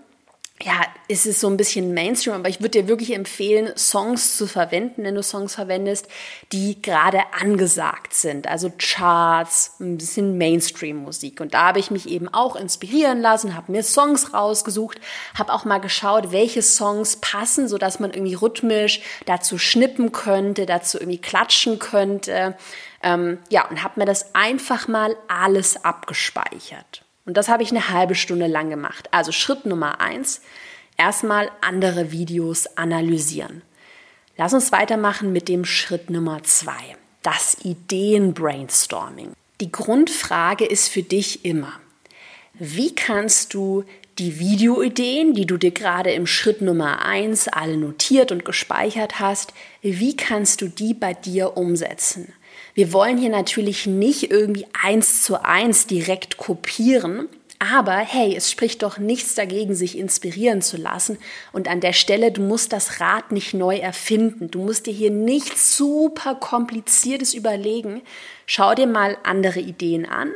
ja, 0.61 0.81
ist 1.07 1.25
es 1.25 1.41
so 1.41 1.47
ein 1.47 1.57
bisschen 1.57 1.93
Mainstream, 1.93 2.35
aber 2.35 2.47
ich 2.47 2.61
würde 2.61 2.81
dir 2.81 2.87
wirklich 2.87 3.13
empfehlen, 3.13 3.73
Songs 3.75 4.37
zu 4.37 4.47
verwenden, 4.47 5.03
wenn 5.03 5.15
du 5.15 5.23
Songs 5.23 5.55
verwendest, 5.55 6.07
die 6.51 6.81
gerade 6.81 7.21
angesagt 7.37 8.13
sind. 8.13 8.47
Also 8.47 8.71
Charts, 8.77 9.75
ein 9.81 9.97
bisschen 9.97 10.37
Mainstream-Musik. 10.37 11.41
Und 11.41 11.53
da 11.53 11.67
habe 11.67 11.79
ich 11.79 11.91
mich 11.91 12.07
eben 12.07 12.29
auch 12.29 12.55
inspirieren 12.55 13.19
lassen, 13.19 13.55
habe 13.55 13.71
mir 13.71 13.83
Songs 13.83 14.33
rausgesucht, 14.33 15.01
habe 15.37 15.51
auch 15.51 15.65
mal 15.65 15.79
geschaut, 15.79 16.31
welche 16.31 16.61
Songs 16.61 17.17
passen, 17.17 17.67
sodass 17.67 17.99
man 17.99 18.11
irgendwie 18.11 18.35
rhythmisch 18.35 19.01
dazu 19.25 19.57
schnippen 19.57 20.11
könnte, 20.11 20.65
dazu 20.65 20.97
irgendwie 20.97 21.21
klatschen 21.21 21.79
könnte. 21.79 22.55
Ähm, 23.01 23.39
ja, 23.49 23.67
und 23.67 23.83
habe 23.83 23.99
mir 23.99 24.05
das 24.05 24.33
einfach 24.33 24.87
mal 24.87 25.17
alles 25.27 25.83
abgespeichert. 25.83 27.02
Und 27.25 27.37
das 27.37 27.47
habe 27.47 27.63
ich 27.63 27.71
eine 27.71 27.89
halbe 27.89 28.15
Stunde 28.15 28.47
lang 28.47 28.69
gemacht. 28.69 29.07
Also 29.11 29.31
Schritt 29.31 29.65
Nummer 29.65 30.01
eins, 30.01 30.41
erstmal 30.97 31.49
andere 31.61 32.11
Videos 32.11 32.67
analysieren. 32.77 33.61
Lass 34.37 34.53
uns 34.53 34.71
weitermachen 34.71 35.31
mit 35.31 35.47
dem 35.47 35.63
Schritt 35.63 36.09
Nummer 36.09 36.43
zwei, 36.43 36.97
das 37.21 37.57
Ideen-Brainstorming. 37.63 39.33
Die 39.61 39.71
Grundfrage 39.71 40.65
ist 40.65 40.89
für 40.89 41.03
dich 41.03 41.45
immer, 41.45 41.73
wie 42.53 42.93
kannst 42.93 43.53
du 43.53 43.83
die 44.19 44.39
Videoideen, 44.39 45.33
die 45.33 45.45
du 45.45 45.57
dir 45.57 45.71
gerade 45.71 46.11
im 46.11 46.27
Schritt 46.27 46.61
Nummer 46.61 47.05
eins 47.05 47.47
alle 47.47 47.77
notiert 47.77 48.31
und 48.31 48.45
gespeichert 48.45 49.19
hast, 49.19 49.53
wie 49.81 50.15
kannst 50.15 50.61
du 50.61 50.67
die 50.67 50.93
bei 50.93 51.13
dir 51.13 51.57
umsetzen? 51.57 52.33
Wir 52.75 52.91
wollen 52.91 53.17
hier 53.17 53.29
natürlich 53.29 53.85
nicht 53.85 54.31
irgendwie 54.31 54.65
eins 54.81 55.23
zu 55.23 55.43
eins 55.43 55.85
direkt 55.85 56.37
kopieren, 56.37 57.29
aber 57.59 57.97
hey, 57.97 58.35
es 58.35 58.51
spricht 58.51 58.83
doch 58.83 58.97
nichts 58.97 59.35
dagegen, 59.35 59.73
sich 59.73 59.97
inspirieren 59.97 60.61
zu 60.61 60.75
lassen. 60.75 61.17
Und 61.53 61.69
an 61.69 61.79
der 61.79 61.93
Stelle, 61.93 62.31
du 62.31 62.41
musst 62.41 62.73
das 62.73 62.99
Rad 62.99 63.31
nicht 63.31 63.53
neu 63.53 63.77
erfinden. 63.77 64.51
Du 64.51 64.59
musst 64.59 64.85
dir 64.85 64.93
hier 64.93 65.11
nichts 65.11 65.77
super 65.77 66.35
kompliziertes 66.35 67.33
überlegen. 67.33 68.01
Schau 68.47 68.73
dir 68.73 68.87
mal 68.87 69.17
andere 69.23 69.61
Ideen 69.61 70.05
an 70.05 70.31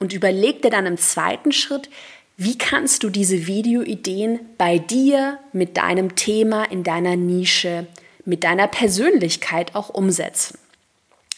und 0.00 0.12
überleg 0.12 0.62
dir 0.62 0.70
dann 0.70 0.86
im 0.86 0.96
zweiten 0.96 1.52
Schritt, 1.52 1.88
wie 2.36 2.58
kannst 2.58 3.04
du 3.04 3.10
diese 3.10 3.46
Videoideen 3.46 4.40
bei 4.58 4.78
dir 4.78 5.38
mit 5.52 5.76
deinem 5.76 6.16
Thema 6.16 6.64
in 6.64 6.82
deiner 6.82 7.14
Nische, 7.14 7.86
mit 8.24 8.42
deiner 8.42 8.66
Persönlichkeit 8.66 9.76
auch 9.76 9.90
umsetzen? 9.90 10.58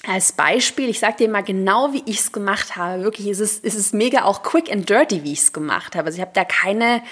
Als 0.06 0.32
Beispiel, 0.32 0.88
ich 0.88 0.99
sage 0.99 1.16
dir 1.18 1.28
mal 1.28 1.42
genau, 1.42 1.92
wie 1.92 2.02
ich 2.06 2.20
es 2.20 2.32
gemacht 2.32 2.76
habe. 2.76 3.02
Wirklich, 3.02 3.28
ist 3.28 3.40
es, 3.40 3.58
ist 3.58 3.75
es 3.75 3.92
mega 3.92 4.25
auch 4.25 4.42
quick 4.42 4.70
and 4.70 4.88
dirty, 4.88 5.25
wie 5.25 5.32
ich 5.32 5.40
es 5.40 5.52
gemacht 5.52 5.96
habe. 5.96 6.06
Also 6.06 6.16
ich 6.16 6.20
habe 6.20 6.32
da 6.34 6.44
keine, 6.44 7.02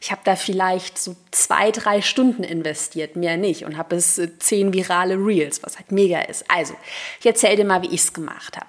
ich 0.00 0.10
habe 0.10 0.22
da 0.24 0.34
vielleicht 0.34 0.98
so 0.98 1.14
zwei, 1.30 1.70
drei 1.70 2.02
Stunden 2.02 2.42
investiert, 2.42 3.14
mehr 3.14 3.36
nicht. 3.36 3.64
Und 3.64 3.76
habe 3.76 3.96
es 3.96 4.18
äh, 4.18 4.36
zehn 4.38 4.72
virale 4.72 5.14
Reels, 5.14 5.62
was 5.62 5.76
halt 5.76 5.92
mega 5.92 6.20
ist. 6.22 6.44
Also, 6.50 6.74
ich 7.20 7.26
erzähle 7.26 7.56
dir 7.56 7.64
mal, 7.64 7.82
wie 7.82 7.94
ich 7.94 8.00
es 8.00 8.12
gemacht 8.12 8.56
habe. 8.56 8.68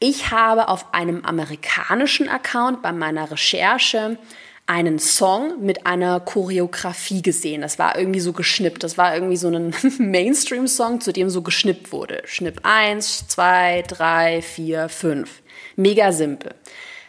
Ich 0.00 0.32
habe 0.32 0.66
auf 0.66 0.92
einem 0.92 1.24
amerikanischen 1.24 2.28
Account 2.28 2.82
bei 2.82 2.92
meiner 2.92 3.30
Recherche 3.30 4.18
einen 4.72 4.98
Song 4.98 5.62
mit 5.62 5.86
einer 5.86 6.18
Choreografie 6.18 7.20
gesehen. 7.20 7.60
Das 7.60 7.78
war 7.78 7.98
irgendwie 7.98 8.20
so 8.20 8.32
geschnippt. 8.32 8.82
Das 8.82 8.96
war 8.96 9.14
irgendwie 9.14 9.36
so 9.36 9.48
ein 9.48 9.74
Mainstream-Song, 9.98 11.02
zu 11.02 11.12
dem 11.12 11.28
so 11.28 11.42
geschnippt 11.42 11.92
wurde. 11.92 12.22
Schnipp 12.24 12.60
1, 12.62 13.28
2, 13.28 13.84
3, 13.86 14.40
4, 14.40 14.88
5. 14.88 15.42
Mega 15.76 16.12
simpel 16.12 16.54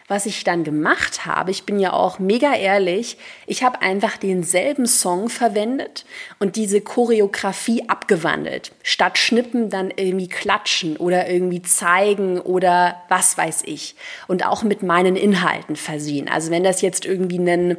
was 0.06 0.26
ich 0.26 0.44
dann 0.44 0.64
gemacht 0.64 1.24
habe, 1.24 1.50
ich 1.50 1.64
bin 1.64 1.78
ja 1.78 1.92
auch 1.92 2.18
mega 2.18 2.54
ehrlich, 2.54 3.16
ich 3.46 3.64
habe 3.64 3.80
einfach 3.80 4.18
denselben 4.18 4.86
Song 4.86 5.30
verwendet 5.30 6.04
und 6.38 6.56
diese 6.56 6.82
Choreografie 6.82 7.88
abgewandelt. 7.88 8.72
Statt 8.82 9.16
Schnippen 9.16 9.70
dann 9.70 9.90
irgendwie 9.96 10.28
klatschen 10.28 10.98
oder 10.98 11.30
irgendwie 11.30 11.62
zeigen 11.62 12.38
oder 12.38 13.02
was 13.08 13.38
weiß 13.38 13.62
ich. 13.64 13.96
Und 14.28 14.44
auch 14.44 14.62
mit 14.62 14.82
meinen 14.82 15.16
Inhalten 15.16 15.76
versehen. 15.76 16.28
Also 16.28 16.50
wenn 16.50 16.64
das 16.64 16.82
jetzt 16.82 17.06
irgendwie 17.06 17.38
ein 17.38 17.78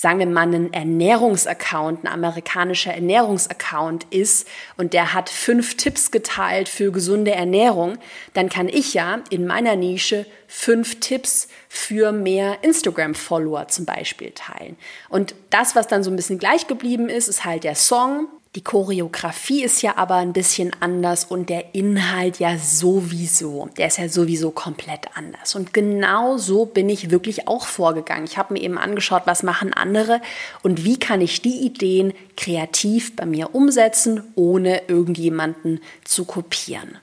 sagen 0.00 0.18
wir 0.18 0.26
mal, 0.26 0.46
ein 0.46 0.72
Ernährungsaccount, 0.72 2.04
ein 2.04 2.06
amerikanischer 2.06 2.94
Ernährungsaccount 2.94 4.06
ist 4.08 4.48
und 4.78 4.94
der 4.94 5.12
hat 5.12 5.28
fünf 5.28 5.76
Tipps 5.76 6.10
geteilt 6.10 6.70
für 6.70 6.90
gesunde 6.90 7.32
Ernährung, 7.32 7.98
dann 8.32 8.48
kann 8.48 8.68
ich 8.68 8.94
ja 8.94 9.20
in 9.28 9.46
meiner 9.46 9.76
Nische 9.76 10.24
fünf 10.46 11.00
Tipps 11.00 11.48
für 11.68 12.12
mehr 12.12 12.64
Instagram-Follower 12.64 13.68
zum 13.68 13.84
Beispiel 13.84 14.30
teilen. 14.30 14.78
Und 15.10 15.34
das, 15.50 15.76
was 15.76 15.86
dann 15.86 16.02
so 16.02 16.10
ein 16.10 16.16
bisschen 16.16 16.38
gleich 16.38 16.66
geblieben 16.66 17.10
ist, 17.10 17.28
ist 17.28 17.44
halt 17.44 17.64
der 17.64 17.74
Song, 17.74 18.26
die 18.56 18.64
Choreografie 18.64 19.62
ist 19.62 19.80
ja 19.80 19.96
aber 19.96 20.16
ein 20.16 20.32
bisschen 20.32 20.72
anders 20.80 21.24
und 21.24 21.48
der 21.48 21.72
Inhalt 21.72 22.40
ja 22.40 22.58
sowieso. 22.58 23.68
Der 23.78 23.86
ist 23.86 23.98
ja 23.98 24.08
sowieso 24.08 24.50
komplett 24.50 25.06
anders. 25.14 25.54
Und 25.54 25.72
genau 25.72 26.36
so 26.36 26.66
bin 26.66 26.88
ich 26.88 27.12
wirklich 27.12 27.46
auch 27.46 27.64
vorgegangen. 27.64 28.24
Ich 28.24 28.38
habe 28.38 28.54
mir 28.54 28.60
eben 28.60 28.76
angeschaut, 28.76 29.22
was 29.26 29.44
machen 29.44 29.72
andere 29.72 30.20
und 30.64 30.84
wie 30.84 30.98
kann 30.98 31.20
ich 31.20 31.42
die 31.42 31.64
Ideen 31.64 32.12
kreativ 32.36 33.14
bei 33.14 33.24
mir 33.24 33.54
umsetzen, 33.54 34.32
ohne 34.34 34.88
irgendjemanden 34.88 35.80
zu 36.02 36.24
kopieren. 36.24 36.98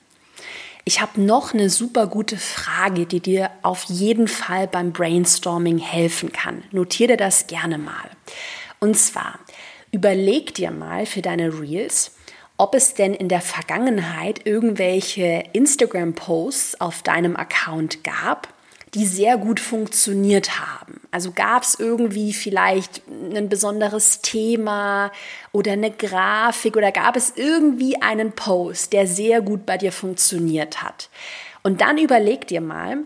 Ich 0.84 1.00
habe 1.00 1.20
noch 1.20 1.54
eine 1.54 1.70
super 1.70 2.08
gute 2.08 2.36
Frage, 2.36 3.06
die 3.06 3.20
dir 3.20 3.50
auf 3.62 3.84
jeden 3.84 4.28
Fall 4.28 4.66
beim 4.66 4.92
Brainstorming 4.92 5.78
helfen 5.78 6.30
kann. 6.30 6.62
Notiere 6.72 7.16
das 7.16 7.46
gerne 7.46 7.78
mal. 7.78 8.10
Und 8.80 8.96
zwar, 8.96 9.38
Überleg 9.90 10.54
dir 10.54 10.70
mal 10.70 11.06
für 11.06 11.22
deine 11.22 11.60
Reels, 11.60 12.12
ob 12.56 12.74
es 12.74 12.94
denn 12.94 13.14
in 13.14 13.28
der 13.28 13.40
Vergangenheit 13.40 14.44
irgendwelche 14.44 15.44
Instagram-Posts 15.52 16.80
auf 16.80 17.02
deinem 17.02 17.36
Account 17.36 18.02
gab, 18.04 18.48
die 18.94 19.06
sehr 19.06 19.36
gut 19.36 19.60
funktioniert 19.60 20.58
haben. 20.58 21.00
Also 21.10 21.32
gab 21.32 21.62
es 21.62 21.78
irgendwie 21.78 22.32
vielleicht 22.32 23.02
ein 23.08 23.48
besonderes 23.48 24.22
Thema 24.22 25.12
oder 25.52 25.72
eine 25.72 25.90
Grafik 25.90 26.76
oder 26.76 26.90
gab 26.90 27.16
es 27.16 27.34
irgendwie 27.36 28.00
einen 28.02 28.32
Post, 28.32 28.92
der 28.92 29.06
sehr 29.06 29.40
gut 29.40 29.66
bei 29.66 29.78
dir 29.78 29.92
funktioniert 29.92 30.82
hat. 30.82 31.10
Und 31.62 31.80
dann 31.80 31.98
überleg 31.98 32.46
dir 32.46 32.60
mal, 32.60 33.04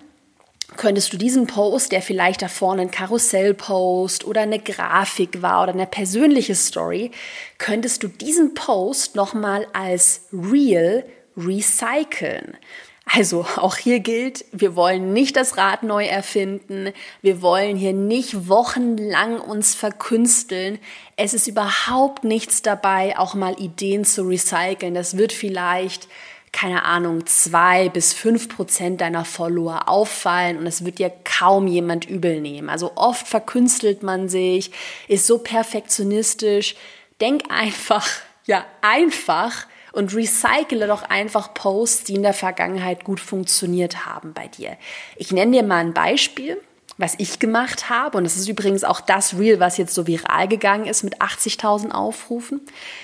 könntest 0.76 1.12
du 1.12 1.16
diesen 1.16 1.46
Post, 1.46 1.92
der 1.92 2.02
vielleicht 2.02 2.42
da 2.42 2.48
vorne 2.48 2.82
ein 2.82 2.90
Karussellpost 2.90 4.24
oder 4.24 4.42
eine 4.42 4.58
Grafik 4.58 5.42
war 5.42 5.62
oder 5.62 5.72
eine 5.72 5.86
persönliche 5.86 6.54
Story, 6.54 7.10
könntest 7.58 8.02
du 8.02 8.08
diesen 8.08 8.54
Post 8.54 9.16
nochmal 9.16 9.66
als 9.72 10.28
Real 10.32 11.04
recyceln. 11.36 12.56
Also 13.04 13.44
auch 13.56 13.76
hier 13.76 14.00
gilt, 14.00 14.44
wir 14.52 14.76
wollen 14.76 15.12
nicht 15.12 15.36
das 15.36 15.56
Rad 15.56 15.82
neu 15.82 16.04
erfinden, 16.04 16.92
wir 17.20 17.42
wollen 17.42 17.76
hier 17.76 17.92
nicht 17.92 18.48
wochenlang 18.48 19.40
uns 19.40 19.74
verkünsteln. 19.74 20.78
Es 21.16 21.34
ist 21.34 21.48
überhaupt 21.48 22.24
nichts 22.24 22.62
dabei, 22.62 23.18
auch 23.18 23.34
mal 23.34 23.60
Ideen 23.60 24.04
zu 24.04 24.22
recyceln. 24.22 24.94
Das 24.94 25.16
wird 25.16 25.32
vielleicht 25.32 26.08
keine 26.52 26.84
Ahnung, 26.84 27.26
zwei 27.26 27.88
bis 27.88 28.12
fünf 28.12 28.48
Prozent 28.48 29.00
deiner 29.00 29.24
Follower 29.24 29.88
auffallen 29.88 30.58
und 30.58 30.66
es 30.66 30.84
wird 30.84 30.98
dir 30.98 31.10
kaum 31.24 31.66
jemand 31.66 32.08
übel 32.08 32.40
nehmen. 32.40 32.68
Also 32.68 32.92
oft 32.94 33.26
verkünstelt 33.26 34.02
man 34.02 34.28
sich, 34.28 34.70
ist 35.08 35.26
so 35.26 35.38
perfektionistisch. 35.38 36.76
Denk 37.20 37.50
einfach, 37.50 38.06
ja, 38.46 38.64
einfach 38.82 39.66
und 39.92 40.14
recycle 40.14 40.86
doch 40.86 41.02
einfach 41.02 41.52
Posts, 41.54 42.04
die 42.04 42.14
in 42.14 42.22
der 42.22 42.34
Vergangenheit 42.34 43.04
gut 43.04 43.20
funktioniert 43.20 44.06
haben 44.06 44.32
bei 44.32 44.48
dir. 44.48 44.76
Ich 45.16 45.32
nenne 45.32 45.52
dir 45.52 45.62
mal 45.62 45.78
ein 45.78 45.94
Beispiel 45.94 46.58
was 47.02 47.14
ich 47.18 47.38
gemacht 47.38 47.90
habe. 47.90 48.16
Und 48.16 48.24
das 48.24 48.36
ist 48.36 48.48
übrigens 48.48 48.84
auch 48.84 49.00
das 49.00 49.36
Reel, 49.36 49.60
was 49.60 49.76
jetzt 49.76 49.94
so 49.94 50.06
viral 50.06 50.48
gegangen 50.48 50.86
ist 50.86 51.02
mit 51.02 51.20
80.000 51.20 51.90
Aufrufen. 51.90 52.60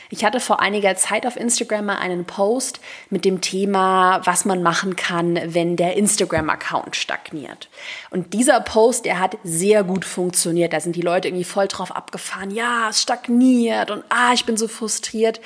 Ich 0.09 0.25
hatte 0.25 0.41
vor 0.41 0.61
einiger 0.61 0.97
Zeit 0.97 1.27
auf 1.27 1.37
Instagram 1.37 1.87
mal 1.87 1.97
einen 1.97 2.25
Post 2.25 2.81
mit 3.11 3.25
dem 3.25 3.41
Thema, 3.41 4.25
was 4.25 4.45
man 4.45 4.63
machen 4.63 4.97
kann, 4.97 5.39
wenn 5.45 5.77
der 5.77 5.97
Instagram-Account 5.97 6.97
stagniert. 6.97 7.69
Und 8.11 8.33
dieser 8.33 8.61
Post, 8.61 9.05
der 9.05 9.19
hat 9.19 9.37
sehr 9.43 9.83
gut 9.83 10.05
funktioniert. 10.05 10.73
Da 10.73 10.81
sind 10.81 10.97
die 10.97 11.03
Leute 11.03 11.29
irgendwie 11.29 11.45
voll 11.45 11.67
drauf 11.67 11.95
abgefahren. 11.95 12.51
Ja, 12.51 12.89
es 12.91 13.03
stagniert 13.03 13.91
und 13.91 14.05
ah, 14.09 14.33
ich 14.33 14.47
bin 14.47 14.57
so 14.57 14.69
frustriert. 14.69 15.41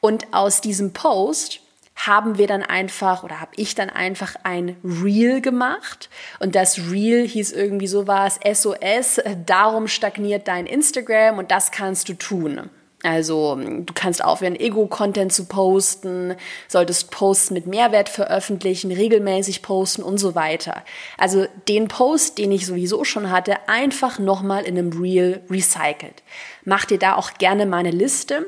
Und 0.00 0.34
aus 0.34 0.60
diesem 0.60 0.92
Post 0.92 1.60
haben 1.96 2.38
wir 2.38 2.46
dann 2.46 2.62
einfach 2.62 3.22
oder 3.22 3.40
habe 3.40 3.52
ich 3.56 3.74
dann 3.74 3.90
einfach 3.90 4.34
ein 4.42 4.76
Reel 4.82 5.40
gemacht 5.40 6.10
und 6.40 6.54
das 6.54 6.90
Reel 6.90 7.26
hieß 7.26 7.52
irgendwie 7.52 7.86
sowas 7.86 8.38
SOS, 8.44 9.20
darum 9.46 9.88
stagniert 9.88 10.48
dein 10.48 10.66
Instagram 10.66 11.38
und 11.38 11.50
das 11.50 11.70
kannst 11.70 12.08
du 12.08 12.14
tun. 12.14 12.70
Also 13.04 13.56
du 13.56 13.92
kannst 13.94 14.24
aufhören, 14.24 14.56
Ego-Content 14.56 15.30
zu 15.30 15.44
posten, 15.44 16.36
solltest 16.68 17.10
Posts 17.10 17.50
mit 17.50 17.66
Mehrwert 17.66 18.08
veröffentlichen, 18.08 18.90
regelmäßig 18.90 19.60
posten 19.60 20.02
und 20.02 20.16
so 20.16 20.34
weiter. 20.34 20.82
Also 21.18 21.46
den 21.68 21.88
Post, 21.88 22.38
den 22.38 22.50
ich 22.50 22.64
sowieso 22.64 23.04
schon 23.04 23.30
hatte, 23.30 23.68
einfach 23.68 24.18
nochmal 24.18 24.64
in 24.64 24.78
einem 24.78 24.98
Reel 24.98 25.42
recycelt. 25.50 26.22
Mach 26.64 26.86
dir 26.86 26.98
da 26.98 27.16
auch 27.16 27.34
gerne 27.34 27.66
meine 27.66 27.90
Liste 27.90 28.46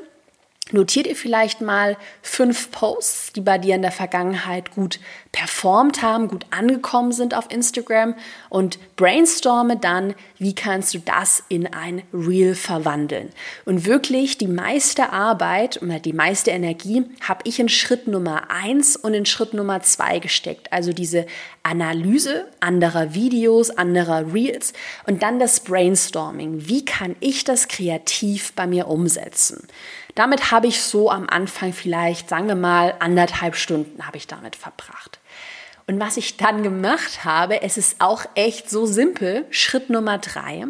Notiert 0.71 1.07
ihr 1.07 1.15
vielleicht 1.15 1.61
mal 1.61 1.95
fünf 2.21 2.71
Posts, 2.71 3.33
die 3.33 3.41
bei 3.41 3.57
dir 3.57 3.75
in 3.75 3.81
der 3.81 3.91
Vergangenheit 3.91 4.71
gut 4.71 4.99
performt 5.31 6.01
haben, 6.01 6.27
gut 6.27 6.45
angekommen 6.49 7.13
sind 7.13 7.33
auf 7.33 7.49
Instagram 7.49 8.15
und 8.49 8.77
brainstorme 8.97 9.77
dann, 9.77 10.13
wie 10.39 10.55
kannst 10.55 10.93
du 10.93 10.99
das 10.99 11.43
in 11.47 11.67
ein 11.67 12.01
Reel 12.11 12.53
verwandeln. 12.53 13.29
Und 13.63 13.85
wirklich 13.85 14.37
die 14.37 14.47
meiste 14.47 15.13
Arbeit 15.13 15.81
oder 15.81 15.99
die 15.99 16.13
meiste 16.13 16.51
Energie 16.51 17.05
habe 17.21 17.41
ich 17.45 17.59
in 17.59 17.69
Schritt 17.69 18.07
Nummer 18.07 18.49
eins 18.49 18.97
und 18.97 19.13
in 19.13 19.25
Schritt 19.25 19.53
Nummer 19.53 19.81
zwei 19.83 20.19
gesteckt. 20.19 20.73
Also 20.73 20.91
diese 20.91 21.27
Analyse 21.63 22.45
anderer 22.59 23.13
Videos, 23.13 23.69
anderer 23.69 24.33
Reels 24.33 24.73
und 25.05 25.23
dann 25.23 25.39
das 25.39 25.61
Brainstorming. 25.61 26.67
Wie 26.67 26.83
kann 26.83 27.15
ich 27.21 27.43
das 27.45 27.67
kreativ 27.69 28.53
bei 28.53 28.67
mir 28.67 28.87
umsetzen? 28.87 29.67
Damit 30.17 30.49
habe 30.49 30.65
ich 30.65 30.81
so 30.81 31.11
am 31.11 31.29
Anfang 31.29 31.73
vielleicht, 31.73 32.27
sagen 32.27 32.47
wir 32.47 32.55
mal, 32.55 32.95
anderthalb 32.97 33.55
Stunden 33.55 34.07
habe 34.07 34.17
ich 34.17 34.25
damit 34.25 34.55
verbracht. 34.55 35.19
Und 35.85 35.99
was 35.99 36.17
ich 36.17 36.37
dann 36.37 36.63
gemacht 36.63 37.23
habe, 37.23 37.61
es 37.61 37.77
ist 37.77 38.01
auch 38.01 38.25
echt 38.33 38.67
so 38.67 38.87
simpel. 38.87 39.45
Schritt 39.51 39.91
Nummer 39.91 40.17
drei. 40.17 40.65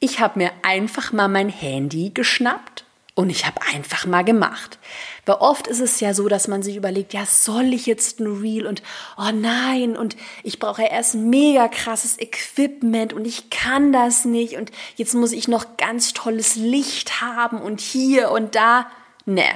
Ich 0.00 0.18
habe 0.18 0.40
mir 0.40 0.50
einfach 0.62 1.12
mal 1.12 1.28
mein 1.28 1.48
Handy 1.48 2.10
geschnappt 2.10 2.84
und 3.16 3.30
ich 3.30 3.46
habe 3.46 3.60
einfach 3.74 4.06
mal 4.06 4.22
gemacht. 4.22 4.78
Weil 5.24 5.36
oft 5.36 5.66
ist 5.66 5.80
es 5.80 6.00
ja 6.00 6.12
so, 6.12 6.28
dass 6.28 6.48
man 6.48 6.62
sich 6.62 6.76
überlegt, 6.76 7.14
ja, 7.14 7.24
soll 7.24 7.72
ich 7.72 7.86
jetzt 7.86 8.20
ein 8.20 8.40
Reel 8.40 8.66
und 8.66 8.82
oh 9.16 9.30
nein, 9.32 9.96
und 9.96 10.16
ich 10.44 10.58
brauche 10.58 10.82
ja 10.82 10.88
erst 10.88 11.14
mega 11.14 11.66
krasses 11.66 12.20
Equipment 12.20 13.14
und 13.14 13.26
ich 13.26 13.48
kann 13.48 13.90
das 13.90 14.26
nicht 14.26 14.56
und 14.56 14.70
jetzt 14.96 15.14
muss 15.14 15.32
ich 15.32 15.48
noch 15.48 15.78
ganz 15.78 16.12
tolles 16.12 16.56
Licht 16.56 17.22
haben 17.22 17.58
und 17.60 17.80
hier 17.80 18.30
und 18.30 18.54
da. 18.54 18.86
Ne, 19.24 19.48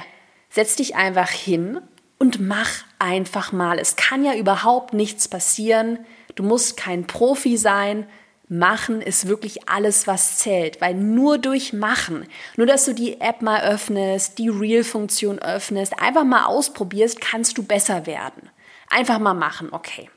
setz 0.49 0.75
dich 0.75 0.95
einfach 0.95 1.29
hin 1.29 1.81
und 2.17 2.39
mach 2.39 2.83
einfach 2.97 3.51
mal. 3.51 3.77
Es 3.77 3.95
kann 3.95 4.25
ja 4.25 4.33
überhaupt 4.33 4.93
nichts 4.93 5.27
passieren. 5.27 5.99
Du 6.33 6.41
musst 6.41 6.77
kein 6.77 7.05
Profi 7.05 7.57
sein, 7.57 8.07
Machen 8.53 9.01
ist 9.01 9.29
wirklich 9.29 9.69
alles, 9.69 10.07
was 10.07 10.37
zählt, 10.37 10.81
weil 10.81 10.93
nur 10.93 11.37
durch 11.37 11.71
Machen, 11.71 12.27
nur 12.57 12.67
dass 12.67 12.83
du 12.83 12.93
die 12.93 13.21
App 13.21 13.41
mal 13.41 13.61
öffnest, 13.61 14.37
die 14.39 14.49
Real-Funktion 14.49 15.39
öffnest, 15.39 15.97
einfach 16.01 16.25
mal 16.25 16.43
ausprobierst, 16.43 17.21
kannst 17.21 17.57
du 17.57 17.63
besser 17.63 18.05
werden. 18.05 18.49
Einfach 18.89 19.19
mal 19.19 19.33
machen, 19.33 19.69
okay. 19.71 20.09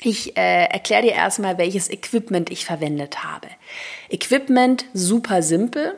Ich 0.00 0.36
äh, 0.36 0.64
erkläre 0.64 1.02
dir 1.02 1.12
erstmal, 1.12 1.56
welches 1.56 1.88
Equipment 1.88 2.50
ich 2.50 2.64
verwendet 2.64 3.22
habe. 3.22 3.46
Equipment 4.10 4.84
super 4.92 5.40
simpel. 5.40 5.94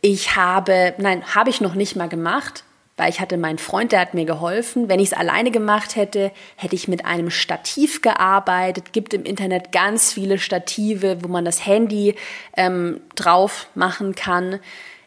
Ich 0.00 0.34
habe, 0.34 0.94
nein, 0.96 1.34
habe 1.34 1.50
ich 1.50 1.60
noch 1.60 1.74
nicht 1.74 1.96
mal 1.96 2.08
gemacht 2.08 2.64
weil 2.96 3.10
ich 3.10 3.20
hatte 3.20 3.36
meinen 3.36 3.58
Freund, 3.58 3.92
der 3.92 4.00
hat 4.00 4.14
mir 4.14 4.24
geholfen. 4.24 4.88
Wenn 4.88 5.00
ich 5.00 5.08
es 5.08 5.18
alleine 5.18 5.50
gemacht 5.50 5.96
hätte, 5.96 6.32
hätte 6.56 6.74
ich 6.74 6.88
mit 6.88 7.04
einem 7.04 7.30
Stativ 7.30 8.00
gearbeitet. 8.00 8.92
Gibt 8.92 9.12
im 9.12 9.24
Internet 9.24 9.70
ganz 9.70 10.12
viele 10.12 10.38
Stative, 10.38 11.22
wo 11.22 11.28
man 11.28 11.44
das 11.44 11.66
Handy 11.66 12.14
ähm, 12.56 13.00
drauf 13.14 13.68
machen 13.74 14.14
kann. 14.14 14.60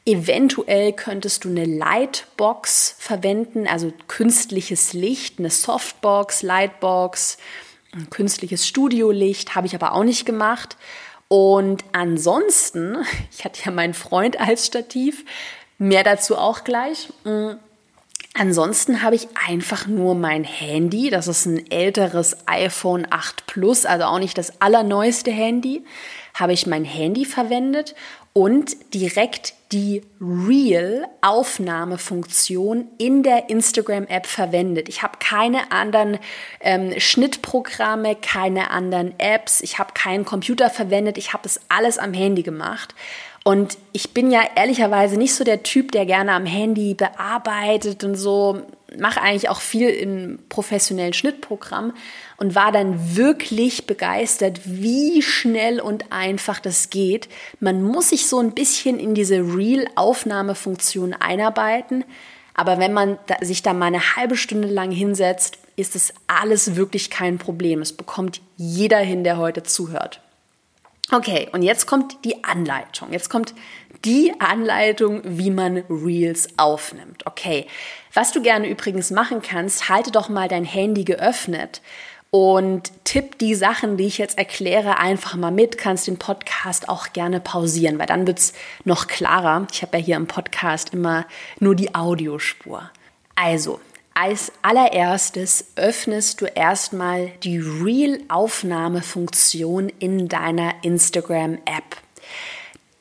Eventuell 0.05 0.93
könntest 0.93 1.45
du 1.45 1.49
eine 1.49 1.65
Lightbox 1.65 2.95
verwenden, 2.97 3.67
also 3.67 3.91
künstliches 4.07 4.93
Licht, 4.93 5.39
eine 5.39 5.49
Softbox, 5.49 6.41
Lightbox, 6.41 7.37
ein 7.93 8.09
künstliches 8.09 8.67
Studiolicht, 8.67 9.55
habe 9.55 9.67
ich 9.67 9.75
aber 9.75 9.93
auch 9.93 10.03
nicht 10.03 10.25
gemacht. 10.25 10.77
Und 11.27 11.83
ansonsten, 11.91 12.97
ich 13.31 13.45
hatte 13.45 13.61
ja 13.65 13.71
meinen 13.71 13.93
Freund 13.95 14.39
als 14.39 14.67
Stativ, 14.67 15.25
mehr 15.79 16.03
dazu 16.03 16.37
auch 16.37 16.63
gleich. 16.63 17.09
Ansonsten 18.35 19.01
habe 19.01 19.15
ich 19.15 19.27
einfach 19.47 19.87
nur 19.87 20.15
mein 20.15 20.43
Handy, 20.43 21.09
das 21.09 21.27
ist 21.27 21.45
ein 21.45 21.69
älteres 21.71 22.37
iPhone 22.45 23.07
8 23.09 23.47
Plus, 23.47 23.85
also 23.85 24.05
auch 24.05 24.19
nicht 24.19 24.37
das 24.37 24.61
allerneueste 24.61 25.31
Handy, 25.31 25.83
habe 26.35 26.53
ich 26.53 26.67
mein 26.67 26.85
Handy 26.85 27.25
verwendet 27.25 27.95
und 28.33 28.93
direkt 28.93 29.55
die 29.71 30.03
Real-Aufnahmefunktion 30.21 32.87
in 32.97 33.23
der 33.23 33.49
Instagram-App 33.49 34.25
verwendet. 34.25 34.89
Ich 34.89 35.03
habe 35.03 35.19
keine 35.19 35.71
anderen 35.71 36.17
ähm, 36.61 36.99
Schnittprogramme, 36.99 38.15
keine 38.15 38.71
anderen 38.71 39.19
Apps, 39.19 39.61
ich 39.61 39.77
habe 39.79 39.93
keinen 39.93 40.25
Computer 40.25 40.69
verwendet, 40.69 41.17
ich 41.17 41.33
habe 41.33 41.45
es 41.45 41.61
alles 41.67 41.97
am 41.97 42.13
Handy 42.13 42.43
gemacht. 42.43 42.93
Und 43.49 43.79
ich 43.93 44.13
bin 44.13 44.29
ja 44.29 44.41
ehrlicherweise 44.55 45.17
nicht 45.17 45.33
so 45.33 45.43
der 45.43 45.63
Typ, 45.63 45.91
der 45.91 46.05
gerne 46.05 46.33
am 46.33 46.45
Handy 46.45 46.93
bearbeitet 46.93 48.03
und 48.03 48.13
so, 48.13 48.61
mache 48.99 49.23
eigentlich 49.23 49.49
auch 49.49 49.59
viel 49.59 49.89
im 49.89 50.37
professionellen 50.49 51.13
Schnittprogramm 51.13 51.95
und 52.37 52.53
war 52.53 52.71
dann 52.71 53.15
wirklich 53.17 53.87
begeistert, 53.87 54.61
wie 54.65 55.23
schnell 55.23 55.81
und 55.81 56.11
einfach 56.11 56.59
das 56.59 56.91
geht. 56.91 57.27
Man 57.59 57.81
muss 57.81 58.09
sich 58.09 58.27
so 58.27 58.37
ein 58.37 58.51
bisschen 58.51 58.99
in 58.99 59.15
diese 59.15 59.37
Real-Aufnahmefunktion 59.37 61.15
einarbeiten, 61.15 62.05
aber 62.53 62.77
wenn 62.77 62.93
man 62.93 63.17
sich 63.41 63.63
da 63.63 63.73
mal 63.73 63.87
eine 63.87 64.15
halbe 64.15 64.37
Stunde 64.37 64.67
lang 64.67 64.91
hinsetzt, 64.91 65.57
ist 65.75 65.95
es 65.95 66.13
alles 66.27 66.75
wirklich 66.75 67.09
kein 67.09 67.39
Problem. 67.39 67.81
Es 67.81 67.93
bekommt 67.93 68.41
jeder 68.57 68.99
hin, 68.99 69.23
der 69.23 69.39
heute 69.39 69.63
zuhört. 69.63 70.21
Okay, 71.11 71.49
und 71.53 71.63
jetzt 71.63 71.87
kommt 71.87 72.23
die 72.23 72.43
Anleitung. 72.43 73.11
Jetzt 73.11 73.29
kommt 73.29 73.55
die 74.05 74.33
Anleitung, 74.39 75.21
wie 75.25 75.49
man 75.49 75.77
Reels 75.89 76.47
aufnimmt. 76.57 77.25
Okay, 77.25 77.65
was 78.13 78.31
du 78.31 78.41
gerne 78.41 78.69
übrigens 78.69 79.09
machen 79.09 79.41
kannst, 79.41 79.89
halte 79.89 80.11
doch 80.11 80.29
mal 80.29 80.47
dein 80.47 80.65
Handy 80.65 81.03
geöffnet 81.03 81.81
und 82.31 82.91
tipp 83.05 83.39
die 83.39 83.55
Sachen, 83.55 83.97
die 83.97 84.05
ich 84.05 84.19
jetzt 84.19 84.37
erkläre, 84.37 84.99
einfach 84.99 85.35
mal 85.35 85.51
mit. 85.51 85.79
Kannst 85.79 86.05
den 86.05 86.19
Podcast 86.19 86.87
auch 86.87 87.11
gerne 87.11 87.39
pausieren, 87.39 87.97
weil 87.97 88.05
dann 88.05 88.27
wird's 88.27 88.53
noch 88.83 89.07
klarer. 89.07 89.65
Ich 89.71 89.81
habe 89.81 89.97
ja 89.97 90.03
hier 90.03 90.15
im 90.15 90.27
Podcast 90.27 90.93
immer 90.93 91.25
nur 91.59 91.75
die 91.75 91.95
Audiospur. 91.95 92.91
Also, 93.35 93.79
Als 94.13 94.51
allererstes 94.61 95.65
öffnest 95.75 96.41
du 96.41 96.45
erstmal 96.45 97.31
die 97.43 97.59
Reel-Aufnahmefunktion 97.59 99.89
in 99.99 100.27
deiner 100.27 100.73
Instagram-App. 100.83 101.97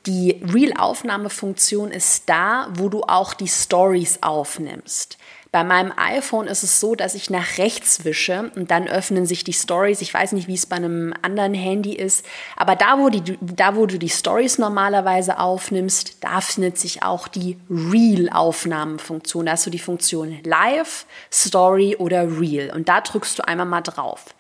Die 0.07 0.40
Reel-Aufnahmefunktion 0.42 1.90
ist 1.90 2.29
da, 2.29 2.68
wo 2.75 2.88
du 2.88 3.03
auch 3.03 3.35
die 3.35 3.49
Stories 3.49 4.23
aufnimmst. 4.23 5.18
Bei 5.51 5.65
meinem 5.65 5.93
iPhone 5.97 6.47
ist 6.47 6.63
es 6.63 6.79
so, 6.79 6.95
dass 6.95 7.15
ich 7.15 7.31
nach 7.31 7.57
rechts 7.57 8.05
wische 8.05 8.51
und 8.55 8.71
dann 8.71 8.87
öffnen 8.87 9.25
sich 9.25 9.45
die 9.45 9.55
Stories. 9.55 10.03
Ich 10.03 10.13
weiß 10.13 10.33
nicht, 10.33 10.47
wie 10.47 10.55
es 10.55 10.67
bei 10.67 10.77
einem 10.77 11.15
anderen 11.23 11.55
Handy 11.55 11.95
ist, 11.95 12.27
aber 12.57 12.77
da, 12.77 12.99
wo, 12.99 13.09
die, 13.09 13.39
da, 13.41 13.75
wo 13.75 13.87
du 13.87 13.99
die 13.99 14.11
Stories 14.11 14.59
normalerweise 14.59 15.39
aufnimmst, 15.39 16.23
da 16.23 16.43
findet 16.43 16.79
sich 16.79 17.03
auch 17.03 17.29
die 17.29 17.57
Reel-Aufnahmefunktion. 17.71 19.47
Da 19.47 19.53
hast 19.53 19.65
du 19.65 19.71
die 19.71 19.79
Funktion 19.79 20.39
Live, 20.45 21.07
Story 21.33 21.97
oder 21.99 22.29
Reel 22.39 22.71
und 22.75 22.91
da 22.91 23.01
drückst 23.01 23.39
du 23.39 23.49
einmal 23.49 23.67
mal 23.67 23.81
drauf. 23.81 24.35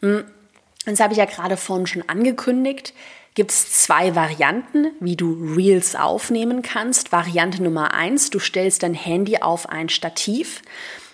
Hm, 0.00 0.24
das 0.86 1.00
habe 1.00 1.12
ich 1.12 1.18
ja 1.18 1.24
gerade 1.24 1.56
vorhin 1.56 1.86
schon 1.86 2.08
angekündigt 2.08 2.94
gibt 3.34 3.50
es 3.50 3.82
zwei 3.82 4.14
Varianten, 4.14 4.88
wie 5.00 5.16
du 5.16 5.32
Reels 5.56 5.96
aufnehmen 5.96 6.62
kannst. 6.62 7.12
Variante 7.12 7.62
Nummer 7.62 7.94
eins, 7.94 8.30
du 8.30 8.38
stellst 8.38 8.82
dein 8.82 8.94
Handy 8.94 9.38
auf 9.38 9.68
ein 9.68 9.88
Stativ 9.88 10.62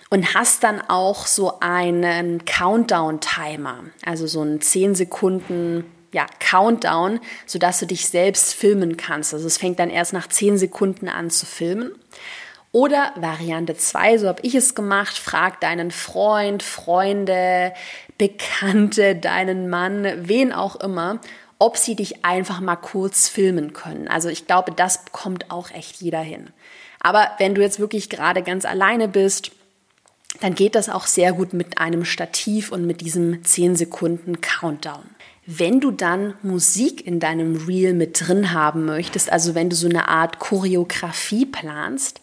und 0.09 0.33
hast 0.33 0.63
dann 0.63 0.81
auch 0.81 1.27
so 1.27 1.59
einen 1.59 2.43
Countdown-Timer, 2.45 3.85
also 4.05 4.27
so 4.27 4.41
einen 4.41 4.59
10 4.59 4.95
Sekunden 4.95 5.85
ja, 6.11 6.25
Countdown, 6.39 7.19
sodass 7.45 7.79
du 7.79 7.85
dich 7.85 8.07
selbst 8.07 8.53
filmen 8.53 8.97
kannst. 8.97 9.33
Also 9.33 9.45
es 9.45 9.57
fängt 9.57 9.79
dann 9.79 9.91
erst 9.91 10.13
nach 10.13 10.27
10 10.27 10.57
Sekunden 10.57 11.07
an 11.07 11.29
zu 11.29 11.45
filmen. 11.45 11.91
Oder 12.71 13.13
Variante 13.15 13.75
2, 13.75 14.19
so 14.19 14.27
habe 14.27 14.41
ich 14.43 14.53
es 14.53 14.75
gemacht, 14.75 15.17
frag 15.17 15.59
deinen 15.59 15.89
Freund, 15.89 16.61
Freunde, 16.61 17.73
Bekannte, 18.19 19.15
deinen 19.15 19.69
Mann, 19.69 20.05
wen 20.27 20.53
auch 20.53 20.75
immer, 20.75 21.19
ob 21.59 21.77
sie 21.77 21.95
dich 21.95 22.23
einfach 22.25 22.61
mal 22.61 22.77
kurz 22.77 23.27
filmen 23.27 23.73
können. 23.73 24.07
Also 24.07 24.29
ich 24.29 24.47
glaube, 24.47 24.71
das 24.71 25.03
bekommt 25.05 25.51
auch 25.51 25.71
echt 25.71 26.01
jeder 26.01 26.21
hin. 26.21 26.47
Aber 27.01 27.31
wenn 27.37 27.53
du 27.53 27.61
jetzt 27.61 27.79
wirklich 27.79 28.09
gerade 28.09 28.41
ganz 28.41 28.65
alleine 28.65 29.07
bist, 29.07 29.51
dann 30.41 30.55
geht 30.55 30.75
das 30.75 30.89
auch 30.89 31.05
sehr 31.05 31.33
gut 31.33 31.53
mit 31.53 31.77
einem 31.77 32.05
Stativ 32.05 32.71
und 32.71 32.85
mit 32.85 33.01
diesem 33.01 33.43
10 33.43 33.75
Sekunden 33.75 34.41
Countdown. 34.41 35.03
Wenn 35.45 35.79
du 35.81 35.91
dann 35.91 36.35
Musik 36.43 37.05
in 37.05 37.19
deinem 37.19 37.67
Reel 37.67 37.93
mit 37.93 38.27
drin 38.27 38.53
haben 38.53 38.85
möchtest, 38.85 39.31
also 39.31 39.55
wenn 39.55 39.69
du 39.69 39.75
so 39.75 39.89
eine 39.89 40.07
Art 40.07 40.39
Choreografie 40.39 41.45
planst, 41.45 42.21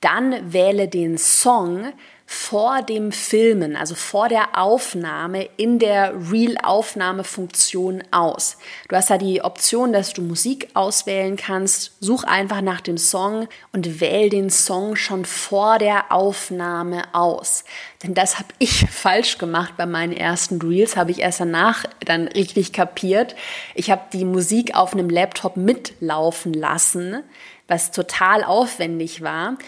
dann 0.00 0.52
wähle 0.52 0.88
den 0.88 1.16
Song, 1.16 1.92
vor 2.26 2.82
dem 2.82 3.12
Filmen, 3.12 3.76
also 3.76 3.94
vor 3.94 4.28
der 4.28 4.58
Aufnahme 4.58 5.48
in 5.56 5.78
der 5.78 6.14
Real-Aufnahmefunktion 6.30 8.02
aus. 8.12 8.56
Du 8.88 8.96
hast 8.96 9.10
da 9.10 9.18
die 9.18 9.42
Option, 9.42 9.92
dass 9.92 10.14
du 10.14 10.22
Musik 10.22 10.68
auswählen 10.72 11.36
kannst. 11.36 11.92
Such 12.00 12.24
einfach 12.24 12.62
nach 12.62 12.80
dem 12.80 12.96
Song 12.96 13.46
und 13.72 14.00
wähl 14.00 14.30
den 14.30 14.48
Song 14.48 14.96
schon 14.96 15.26
vor 15.26 15.78
der 15.78 16.12
Aufnahme 16.12 17.02
aus. 17.12 17.64
Denn 18.02 18.14
das 18.14 18.38
habe 18.38 18.48
ich 18.58 18.86
falsch 18.90 19.36
gemacht 19.36 19.74
bei 19.76 19.86
meinen 19.86 20.12
ersten 20.12 20.60
Reels, 20.62 20.96
habe 20.96 21.10
ich 21.10 21.20
erst 21.20 21.40
danach 21.40 21.84
dann 22.06 22.28
richtig 22.28 22.72
kapiert. 22.72 23.36
Ich 23.74 23.90
habe 23.90 24.02
die 24.12 24.24
Musik 24.24 24.74
auf 24.74 24.94
einem 24.94 25.10
Laptop 25.10 25.56
mitlaufen 25.58 26.54
lassen, 26.54 27.22
was 27.68 27.90
total 27.90 28.44
aufwendig 28.44 29.22
war. 29.22 29.58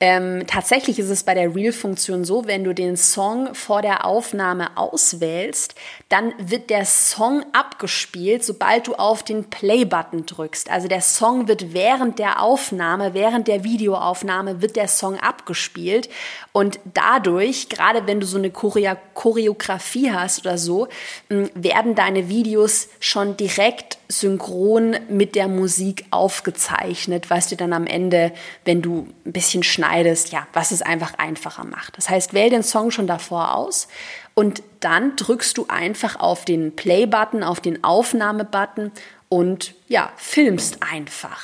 Ähm, 0.00 0.44
tatsächlich 0.46 0.98
ist 0.98 1.08
es 1.08 1.22
bei 1.22 1.34
der 1.34 1.54
Reel-Funktion 1.54 2.24
so, 2.24 2.46
wenn 2.46 2.64
du 2.64 2.74
den 2.74 2.96
Song 2.96 3.54
vor 3.54 3.80
der 3.80 4.04
Aufnahme 4.04 4.76
auswählst, 4.76 5.74
dann 6.14 6.32
wird 6.38 6.70
der 6.70 6.84
Song 6.84 7.44
abgespielt, 7.52 8.44
sobald 8.44 8.86
du 8.86 8.94
auf 8.94 9.24
den 9.24 9.50
Play-Button 9.50 10.26
drückst. 10.26 10.70
Also 10.70 10.86
der 10.86 11.00
Song 11.00 11.48
wird 11.48 11.74
während 11.74 12.20
der 12.20 12.40
Aufnahme, 12.40 13.14
während 13.14 13.48
der 13.48 13.64
Videoaufnahme, 13.64 14.62
wird 14.62 14.76
der 14.76 14.86
Song 14.86 15.18
abgespielt. 15.18 16.08
Und 16.52 16.78
dadurch, 16.84 17.68
gerade 17.68 18.06
wenn 18.06 18.20
du 18.20 18.26
so 18.26 18.38
eine 18.38 18.52
Choreografie 18.52 20.12
hast 20.12 20.46
oder 20.46 20.56
so, 20.56 20.86
werden 21.28 21.96
deine 21.96 22.28
Videos 22.28 22.90
schon 23.00 23.36
direkt 23.36 23.98
synchron 24.06 24.96
mit 25.08 25.34
der 25.34 25.48
Musik 25.48 26.04
aufgezeichnet, 26.12 27.28
was 27.28 27.48
dir 27.48 27.56
dann 27.56 27.72
am 27.72 27.88
Ende, 27.88 28.30
wenn 28.64 28.82
du 28.82 29.08
ein 29.26 29.32
bisschen 29.32 29.64
schneidest, 29.64 30.30
ja, 30.30 30.46
was 30.52 30.70
es 30.70 30.80
einfach 30.80 31.14
einfacher 31.18 31.64
macht. 31.64 31.98
Das 31.98 32.08
heißt, 32.08 32.34
wähl 32.34 32.50
den 32.50 32.62
Song 32.62 32.92
schon 32.92 33.08
davor 33.08 33.56
aus 33.56 33.88
und 34.34 34.62
dann 34.80 35.16
drückst 35.16 35.56
du 35.58 35.66
einfach 35.68 36.18
auf 36.18 36.44
den 36.44 36.74
Play-Button, 36.74 37.42
auf 37.42 37.60
den 37.60 37.84
Aufnahme-Button 37.84 38.90
und 39.28 39.74
ja, 39.88 40.12
filmst 40.16 40.78
einfach. 40.82 41.42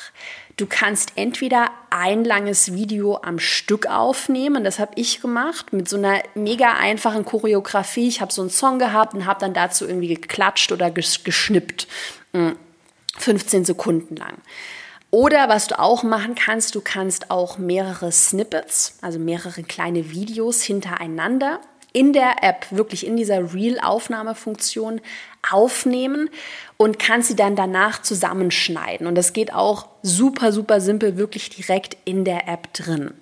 Du 0.57 0.67
kannst 0.67 1.13
entweder 1.15 1.71
ein 1.89 2.23
langes 2.25 2.75
Video 2.75 3.19
am 3.23 3.39
Stück 3.39 3.87
aufnehmen, 3.87 4.63
das 4.63 4.79
habe 4.79 4.93
ich 4.97 5.23
gemacht, 5.23 5.73
mit 5.73 5.89
so 5.89 5.97
einer 5.97 6.23
mega 6.35 6.75
einfachen 6.75 7.25
Choreografie. 7.25 8.09
Ich 8.09 8.21
habe 8.21 8.33
so 8.33 8.43
einen 8.43 8.51
Song 8.51 8.79
gehabt 8.79 9.15
und 9.15 9.25
habe 9.25 9.41
dann 9.41 9.55
dazu 9.55 9.87
irgendwie 9.87 10.13
geklatscht 10.15 10.71
oder 10.71 10.91
geschnippt. 10.91 11.89
15 13.17 13.61
hm, 13.61 13.65
Sekunden 13.65 14.17
lang. 14.17 14.35
Oder 15.11 15.49
was 15.49 15.67
du 15.67 15.79
auch 15.79 16.03
machen 16.03 16.35
kannst, 16.35 16.75
du 16.75 16.81
kannst 16.81 17.31
auch 17.31 17.57
mehrere 17.57 18.13
Snippets, 18.13 18.99
also 19.01 19.19
mehrere 19.19 19.63
kleine 19.63 20.11
Videos 20.11 20.63
hintereinander 20.63 21.61
in 21.93 22.13
der 22.13 22.43
App, 22.43 22.67
wirklich 22.71 23.07
in 23.07 23.17
dieser 23.17 23.53
Reel-Aufnahmefunktion 23.55 25.01
aufnehmen 25.51 26.31
und 26.77 26.99
kannst 26.99 27.29
sie 27.29 27.37
dann 27.37 27.57
danach 27.57 28.03
zusammenschneiden. 28.03 29.07
Und 29.07 29.15
das 29.15 29.33
geht 29.33 29.53
auch 29.53 29.89
super, 30.03 30.53
super 30.53 30.81
simpel, 30.81 31.17
wirklich 31.17 31.51
direkt 31.51 31.97
in 32.05 32.25
der 32.25 32.49
App 32.49 32.73
drin. 32.73 33.13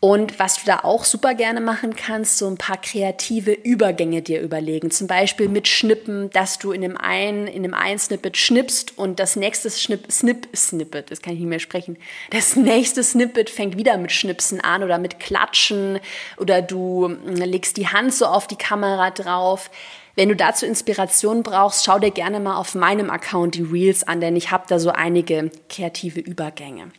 Und 0.00 0.38
was 0.38 0.60
du 0.60 0.66
da 0.66 0.80
auch 0.84 1.04
super 1.04 1.34
gerne 1.34 1.60
machen 1.60 1.96
kannst, 1.96 2.38
so 2.38 2.46
ein 2.46 2.56
paar 2.56 2.80
kreative 2.80 3.50
Übergänge 3.50 4.22
dir 4.22 4.40
überlegen. 4.40 4.92
Zum 4.92 5.08
Beispiel 5.08 5.48
mit 5.48 5.66
Schnippen, 5.66 6.30
dass 6.30 6.60
du 6.60 6.70
in 6.70 6.82
dem 6.82 6.96
einen, 6.96 7.48
in 7.48 7.64
dem 7.64 7.74
einen 7.74 7.98
Snippet 7.98 8.36
schnippst 8.36 8.96
und 8.96 9.18
das 9.18 9.34
nächste 9.34 9.70
Schnipp, 9.70 10.06
Snip, 10.08 10.48
Snippet, 10.54 11.10
das 11.10 11.20
kann 11.20 11.32
ich 11.32 11.40
nicht 11.40 11.48
mehr 11.48 11.58
sprechen. 11.58 11.96
Das 12.30 12.54
nächste 12.54 13.02
Snippet 13.02 13.50
fängt 13.50 13.76
wieder 13.76 13.98
mit 13.98 14.12
Schnipsen 14.12 14.60
an 14.60 14.84
oder 14.84 14.98
mit 14.98 15.18
Klatschen 15.18 15.98
oder 16.36 16.62
du 16.62 17.06
hm, 17.06 17.34
legst 17.34 17.76
die 17.76 17.88
Hand 17.88 18.14
so 18.14 18.26
auf 18.26 18.46
die 18.46 18.56
Kamera 18.56 19.10
drauf. 19.10 19.68
Wenn 20.14 20.28
du 20.28 20.36
dazu 20.36 20.64
Inspiration 20.64 21.42
brauchst, 21.42 21.84
schau 21.84 21.98
dir 21.98 22.12
gerne 22.12 22.38
mal 22.38 22.56
auf 22.56 22.76
meinem 22.76 23.10
Account 23.10 23.56
die 23.56 23.62
Reels 23.62 24.06
an, 24.06 24.20
denn 24.20 24.36
ich 24.36 24.52
habe 24.52 24.64
da 24.68 24.78
so 24.78 24.90
einige 24.90 25.50
kreative 25.68 26.20
Übergänge. 26.20 26.92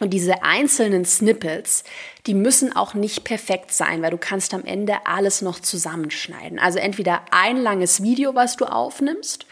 Und 0.00 0.10
diese 0.10 0.42
einzelnen 0.42 1.04
Snippets, 1.04 1.84
die 2.26 2.34
müssen 2.34 2.74
auch 2.74 2.94
nicht 2.94 3.24
perfekt 3.24 3.72
sein, 3.72 4.02
weil 4.02 4.10
du 4.10 4.18
kannst 4.18 4.52
am 4.52 4.64
Ende 4.64 5.06
alles 5.06 5.42
noch 5.42 5.60
zusammenschneiden. 5.60 6.58
Also 6.58 6.78
entweder 6.78 7.22
ein 7.30 7.56
langes 7.56 8.02
Video, 8.02 8.34
was 8.34 8.56
du 8.56 8.64
aufnimmst, 8.64 9.46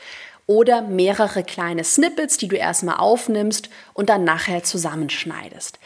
oder 0.51 0.83
mehrere 0.83 1.45
kleine 1.45 1.85
Snippets, 1.85 2.37
die 2.37 2.49
du 2.49 2.57
erstmal 2.57 2.97
aufnimmst 2.97 3.71
und 3.95 4.09
dann 4.09 4.25
nachher 4.25 4.65
zusammenschneidest. 4.65 5.79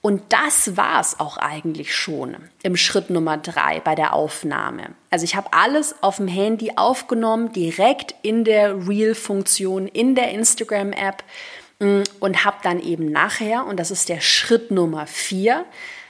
Und 0.00 0.22
das 0.30 0.78
war 0.78 1.00
es 1.00 1.20
auch 1.20 1.36
eigentlich 1.36 1.94
schon 1.94 2.36
im 2.62 2.76
Schritt 2.76 3.10
Nummer 3.10 3.36
drei 3.36 3.80
bei 3.80 3.94
der 3.94 4.14
Aufnahme. 4.14 4.94
Also 5.10 5.24
ich 5.24 5.36
habe 5.36 5.52
alles 5.52 5.96
auf 6.00 6.16
dem 6.16 6.28
Handy 6.28 6.72
aufgenommen, 6.76 7.52
direkt 7.52 8.14
in 8.22 8.44
der 8.44 8.88
Reel-Funktion, 8.88 9.86
in 9.86 10.14
der 10.14 10.30
Instagram-App 10.30 11.22
und 11.78 12.44
habe 12.44 12.56
dann 12.62 12.80
eben 12.80 13.10
nachher, 13.10 13.66
und 13.66 13.78
das 13.78 13.90
ist 13.90 14.08
der 14.08 14.20
Schritt 14.20 14.70
Nummer 14.70 15.06
vier, 15.06 15.64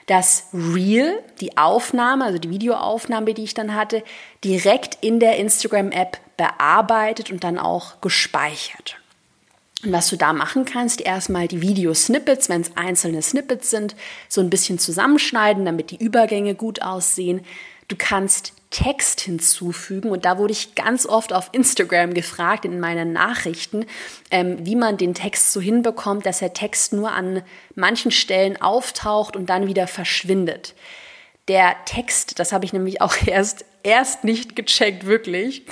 das 0.06 0.46
Reel, 0.52 1.18
die 1.40 1.58
Aufnahme, 1.58 2.24
also 2.24 2.38
die 2.38 2.50
Videoaufnahme, 2.50 3.34
die 3.34 3.44
ich 3.44 3.54
dann 3.54 3.74
hatte, 3.74 4.04
direkt 4.44 4.98
in 5.00 5.18
der 5.18 5.36
Instagram-App 5.36 6.18
bearbeitet 6.36 7.30
und 7.30 7.42
dann 7.42 7.58
auch 7.58 8.00
gespeichert. 8.00 8.98
Und 9.84 9.92
was 9.92 10.08
du 10.08 10.16
da 10.16 10.32
machen 10.32 10.64
kannst, 10.64 11.00
erstmal 11.00 11.48
die 11.48 11.60
Video-Snippets, 11.60 12.48
wenn 12.48 12.60
es 12.60 12.76
einzelne 12.76 13.20
Snippets 13.20 13.70
sind, 13.70 13.96
so 14.28 14.40
ein 14.40 14.50
bisschen 14.50 14.78
zusammenschneiden, 14.78 15.64
damit 15.64 15.90
die 15.90 16.02
Übergänge 16.02 16.54
gut 16.54 16.82
aussehen. 16.82 17.44
Du 17.88 17.96
kannst 17.98 18.52
Text 18.70 19.20
hinzufügen. 19.20 20.10
Und 20.10 20.24
da 20.24 20.38
wurde 20.38 20.52
ich 20.52 20.74
ganz 20.74 21.06
oft 21.06 21.32
auf 21.32 21.50
Instagram 21.52 22.14
gefragt 22.14 22.64
in 22.64 22.80
meinen 22.80 23.12
Nachrichten, 23.12 23.86
ähm, 24.30 24.58
wie 24.60 24.76
man 24.76 24.96
den 24.96 25.14
Text 25.14 25.52
so 25.52 25.60
hinbekommt, 25.60 26.26
dass 26.26 26.40
der 26.40 26.52
Text 26.52 26.92
nur 26.92 27.12
an 27.12 27.42
manchen 27.74 28.10
Stellen 28.10 28.60
auftaucht 28.60 29.36
und 29.36 29.46
dann 29.46 29.66
wieder 29.66 29.86
verschwindet. 29.86 30.74
Der 31.48 31.76
Text, 31.84 32.38
das 32.40 32.52
habe 32.52 32.64
ich 32.64 32.72
nämlich 32.72 33.00
auch 33.00 33.14
erst 33.26 33.64
erst 33.86 34.24
nicht 34.24 34.56
gecheckt, 34.56 35.06
wirklich. 35.06 35.62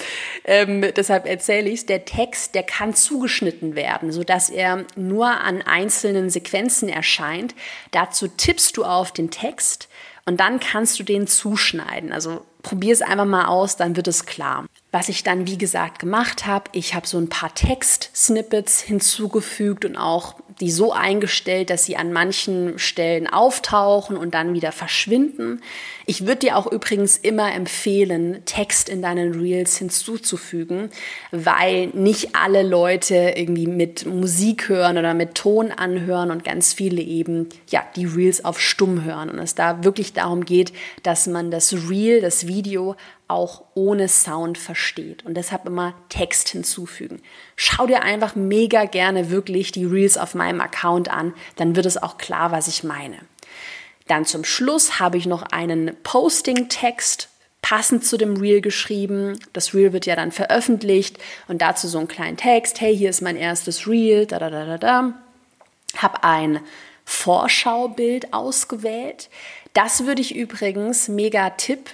Ähm, 0.44 0.82
deshalb 0.96 1.26
erzähle 1.26 1.68
ich 1.68 1.80
es. 1.80 1.86
Der 1.86 2.04
Text, 2.04 2.54
der 2.54 2.62
kann 2.62 2.94
zugeschnitten 2.94 3.74
werden, 3.74 4.12
sodass 4.12 4.50
er 4.50 4.84
nur 4.94 5.26
an 5.26 5.62
einzelnen 5.62 6.30
Sequenzen 6.30 6.88
erscheint. 6.88 7.56
Dazu 7.90 8.28
tippst 8.28 8.76
du 8.76 8.84
auf 8.84 9.12
den 9.12 9.30
Text 9.30 9.88
Und 10.26 10.38
dann 10.38 10.60
kannst 10.60 10.98
du 10.98 11.02
den 11.02 11.26
zuschneiden. 11.26 12.12
Also 12.12 12.46
probier 12.64 12.92
es 12.92 13.02
einfach 13.02 13.24
mal 13.24 13.46
aus, 13.46 13.76
dann 13.76 13.94
wird 13.94 14.08
es 14.08 14.26
klar. 14.26 14.66
Was 14.90 15.08
ich 15.08 15.22
dann, 15.22 15.46
wie 15.46 15.58
gesagt, 15.58 16.00
gemacht 16.00 16.46
habe, 16.46 16.70
ich 16.72 16.94
habe 16.94 17.06
so 17.06 17.18
ein 17.18 17.28
paar 17.28 17.54
Text-Snippets 17.54 18.80
hinzugefügt 18.80 19.84
und 19.84 19.96
auch 19.96 20.34
die 20.60 20.70
so 20.70 20.92
eingestellt, 20.92 21.70
dass 21.70 21.84
sie 21.84 21.96
an 21.96 22.12
manchen 22.12 22.78
Stellen 22.78 23.26
auftauchen 23.26 24.16
und 24.16 24.34
dann 24.34 24.54
wieder 24.54 24.70
verschwinden. 24.70 25.60
Ich 26.06 26.26
würde 26.26 26.40
dir 26.40 26.56
auch 26.56 26.70
übrigens 26.70 27.16
immer 27.16 27.52
empfehlen, 27.52 28.42
Text 28.44 28.88
in 28.88 29.02
deinen 29.02 29.40
Reels 29.40 29.76
hinzuzufügen, 29.78 30.90
weil 31.32 31.88
nicht 31.88 32.36
alle 32.36 32.62
Leute 32.62 33.34
irgendwie 33.36 33.66
mit 33.66 34.06
Musik 34.06 34.68
hören 34.68 34.96
oder 34.96 35.12
mit 35.14 35.34
Ton 35.34 35.72
anhören 35.72 36.30
und 36.30 36.44
ganz 36.44 36.72
viele 36.72 37.02
eben 37.02 37.48
ja 37.68 37.82
die 37.96 38.06
Reels 38.06 38.44
auf 38.44 38.60
stumm 38.60 39.02
hören 39.02 39.30
und 39.30 39.38
es 39.40 39.56
da 39.56 39.82
wirklich 39.82 40.12
darum 40.12 40.44
geht, 40.44 40.72
dass 41.02 41.26
man 41.26 41.50
das 41.50 41.72
Reel, 41.88 42.20
das 42.20 42.46
Video 42.46 42.53
auch 43.28 43.64
ohne 43.74 44.08
Sound 44.08 44.58
versteht. 44.58 45.24
Und 45.24 45.34
deshalb 45.34 45.66
immer 45.66 45.94
Text 46.08 46.48
hinzufügen. 46.50 47.22
Schau 47.56 47.86
dir 47.86 48.02
einfach 48.02 48.36
mega 48.36 48.84
gerne 48.84 49.30
wirklich 49.30 49.72
die 49.72 49.84
Reels 49.84 50.16
auf 50.16 50.34
meinem 50.34 50.60
Account 50.60 51.10
an, 51.10 51.34
dann 51.56 51.76
wird 51.76 51.86
es 51.86 52.02
auch 52.02 52.18
klar, 52.18 52.52
was 52.52 52.68
ich 52.68 52.84
meine. 52.84 53.18
Dann 54.06 54.24
zum 54.24 54.44
Schluss 54.44 55.00
habe 55.00 55.16
ich 55.16 55.26
noch 55.26 55.42
einen 55.42 55.96
Posting-Text 56.02 57.28
passend 57.62 58.04
zu 58.04 58.18
dem 58.18 58.36
Reel 58.36 58.60
geschrieben. 58.60 59.38
Das 59.54 59.72
Reel 59.72 59.94
wird 59.94 60.04
ja 60.04 60.16
dann 60.16 60.32
veröffentlicht 60.32 61.18
und 61.48 61.62
dazu 61.62 61.88
so 61.88 61.96
einen 61.96 62.08
kleinen 62.08 62.36
Text. 62.36 62.80
Hey, 62.82 62.94
hier 62.94 63.08
ist 63.08 63.22
mein 63.22 63.36
erstes 63.36 63.88
Reel. 63.88 64.26
Da, 64.26 64.38
da, 64.38 64.50
da, 64.50 64.66
da, 64.66 64.76
da. 64.76 65.14
Hab 65.96 66.24
ein 66.24 66.60
Vorschaubild 67.06 68.34
ausgewählt. 68.34 69.30
Das 69.72 70.04
würde 70.04 70.20
ich 70.20 70.34
übrigens, 70.34 71.08
mega 71.08 71.50
Tipp, 71.50 71.90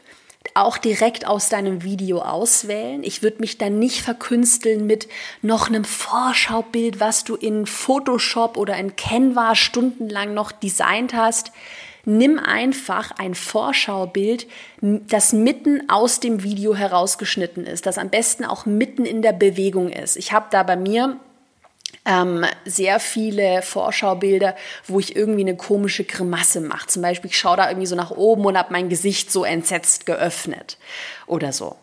auch 0.55 0.79
direkt 0.79 1.27
aus 1.27 1.49
deinem 1.49 1.83
Video 1.83 2.21
auswählen. 2.21 3.03
Ich 3.03 3.23
würde 3.23 3.39
mich 3.41 3.59
dann 3.59 3.79
nicht 3.79 4.03
verkünsteln 4.03 4.87
mit 4.87 5.09
noch 5.43 5.69
einem 5.69 5.85
Vorschaubild, 5.85 7.01
was 7.01 7.25
du 7.25 7.37
in 7.37 7.67
Photoshop 7.67 8.57
oder 8.57 8.77
in 8.77 8.97
Canva 8.97 9.55
stundenlang 9.55 10.35
noch 10.35 10.53
designt 10.53 11.15
hast. 11.15 11.53
Nimm 12.05 12.39
einfach 12.39 13.13
ein 13.19 13.35
Vorschaubild, 13.35 14.47
das 14.81 15.33
mitten 15.33 15.89
aus 15.91 16.19
dem 16.19 16.43
Video 16.43 16.75
herausgeschnitten 16.75 17.67
ist, 17.67 17.85
das 17.85 17.99
am 17.99 18.09
besten 18.09 18.45
auch 18.45 18.65
mitten 18.65 19.05
in 19.05 19.21
der 19.21 19.33
Bewegung 19.33 19.91
ist. 19.91 20.17
Ich 20.17 20.33
habe 20.33 20.47
da 20.51 20.63
bei 20.63 20.77
mir 20.77 21.21
ähm, 22.05 22.45
sehr 22.65 23.01
viele 23.01 23.63
Vorschaubilder, 23.63 24.57
wo 24.87 24.99
ich 25.01 25.17
irgendwie 25.17 25.43
eine 25.43 25.57
komische 25.57 26.05
Grimasse 26.05 26.61
mache. 26.61 26.87
Zum 26.87 27.03
Beispiel, 27.03 27.31
ich 27.31 27.39
schaue 27.39 27.57
da 27.57 27.69
irgendwie 27.69 27.87
so 27.87 27.97
nach 27.97 28.11
oben 28.11 28.45
und 28.45 28.59
habe 28.59 28.73
mein 28.73 28.89
Gesicht 28.89 29.31
so 29.31 29.45
entsetzt 29.45 30.07
geöffnet 30.07 30.79
oder 31.27 31.53
so. 31.53 31.77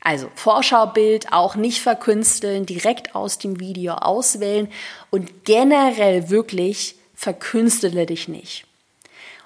Also 0.00 0.30
Vorschaubild 0.36 1.32
auch 1.32 1.56
nicht 1.56 1.80
verkünsteln, 1.80 2.64
direkt 2.64 3.16
aus 3.16 3.38
dem 3.38 3.58
Video 3.58 3.94
auswählen 3.94 4.68
und 5.10 5.44
generell 5.44 6.30
wirklich 6.30 6.94
verkünstele 7.16 8.06
dich 8.06 8.28
nicht. 8.28 8.66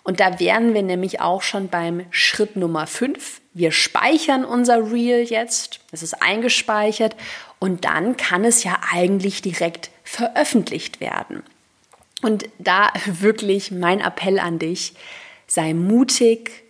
Und 0.02 0.20
da 0.20 0.38
wären 0.38 0.74
wir 0.74 0.82
nämlich 0.82 1.20
auch 1.20 1.42
schon 1.42 1.68
beim 1.68 2.04
Schritt 2.10 2.56
Nummer 2.56 2.86
5. 2.86 3.40
Wir 3.54 3.72
speichern 3.72 4.44
unser 4.44 4.92
Reel 4.92 5.22
jetzt, 5.22 5.80
es 5.92 6.02
ist 6.02 6.22
eingespeichert 6.22 7.16
und 7.58 7.84
dann 7.84 8.16
kann 8.16 8.44
es 8.44 8.64
ja 8.64 8.80
eigentlich 8.92 9.42
direkt 9.42 9.90
veröffentlicht 10.10 11.00
werden. 11.00 11.44
Und 12.20 12.48
da 12.58 12.90
wirklich 13.06 13.70
mein 13.70 14.00
Appell 14.00 14.40
an 14.40 14.58
dich, 14.58 14.94
sei 15.46 15.72
mutig 15.72 16.64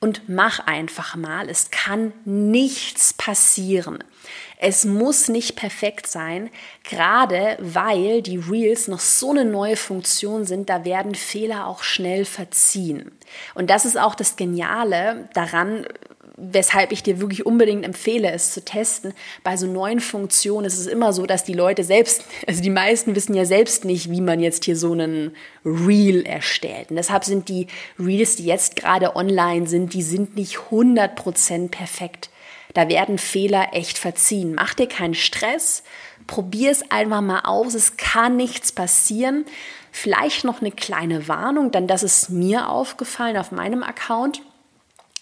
und 0.00 0.28
mach 0.28 0.66
einfach 0.66 1.14
mal. 1.14 1.48
Es 1.48 1.70
kann 1.70 2.12
nichts 2.24 3.14
passieren. 3.14 4.02
Es 4.58 4.84
muss 4.84 5.28
nicht 5.28 5.54
perfekt 5.54 6.08
sein, 6.08 6.50
gerade 6.82 7.56
weil 7.60 8.22
die 8.22 8.36
Reels 8.36 8.88
noch 8.88 9.00
so 9.00 9.30
eine 9.30 9.44
neue 9.44 9.76
Funktion 9.76 10.44
sind, 10.44 10.68
da 10.68 10.84
werden 10.84 11.14
Fehler 11.14 11.66
auch 11.66 11.82
schnell 11.84 12.24
verziehen. 12.24 13.12
Und 13.54 13.70
das 13.70 13.84
ist 13.84 13.98
auch 13.98 14.16
das 14.16 14.34
Geniale 14.34 15.28
daran, 15.32 15.86
weshalb 16.40 16.92
ich 16.92 17.02
dir 17.02 17.20
wirklich 17.20 17.44
unbedingt 17.44 17.84
empfehle, 17.84 18.30
es 18.30 18.52
zu 18.52 18.64
testen. 18.64 19.12
Bei 19.44 19.56
so 19.56 19.66
neuen 19.66 20.00
Funktionen 20.00 20.66
ist 20.66 20.78
es 20.78 20.86
immer 20.86 21.12
so, 21.12 21.26
dass 21.26 21.44
die 21.44 21.52
Leute 21.52 21.84
selbst, 21.84 22.24
also 22.46 22.62
die 22.62 22.70
meisten 22.70 23.14
wissen 23.14 23.34
ja 23.34 23.44
selbst 23.44 23.84
nicht, 23.84 24.10
wie 24.10 24.20
man 24.20 24.40
jetzt 24.40 24.64
hier 24.64 24.76
so 24.76 24.92
einen 24.92 25.36
Reel 25.64 26.24
erstellt. 26.24 26.90
Und 26.90 26.96
deshalb 26.96 27.24
sind 27.24 27.48
die 27.48 27.66
Reels, 27.98 28.36
die 28.36 28.46
jetzt 28.46 28.76
gerade 28.76 29.16
online 29.16 29.66
sind, 29.66 29.94
die 29.94 30.02
sind 30.02 30.36
nicht 30.36 30.56
100% 30.70 31.68
perfekt. 31.68 32.30
Da 32.74 32.88
werden 32.88 33.18
Fehler 33.18 33.68
echt 33.72 33.98
verziehen. 33.98 34.54
Mach 34.54 34.74
dir 34.74 34.86
keinen 34.86 35.14
Stress. 35.14 35.82
Probier 36.26 36.70
es 36.70 36.88
einfach 36.90 37.20
mal 37.20 37.40
aus. 37.40 37.74
Es 37.74 37.96
kann 37.96 38.36
nichts 38.36 38.70
passieren. 38.72 39.44
Vielleicht 39.90 40.44
noch 40.44 40.60
eine 40.60 40.70
kleine 40.70 41.26
Warnung, 41.26 41.72
denn 41.72 41.88
das 41.88 42.04
ist 42.04 42.30
mir 42.30 42.68
aufgefallen 42.68 43.36
auf 43.36 43.50
meinem 43.50 43.82
Account. 43.82 44.40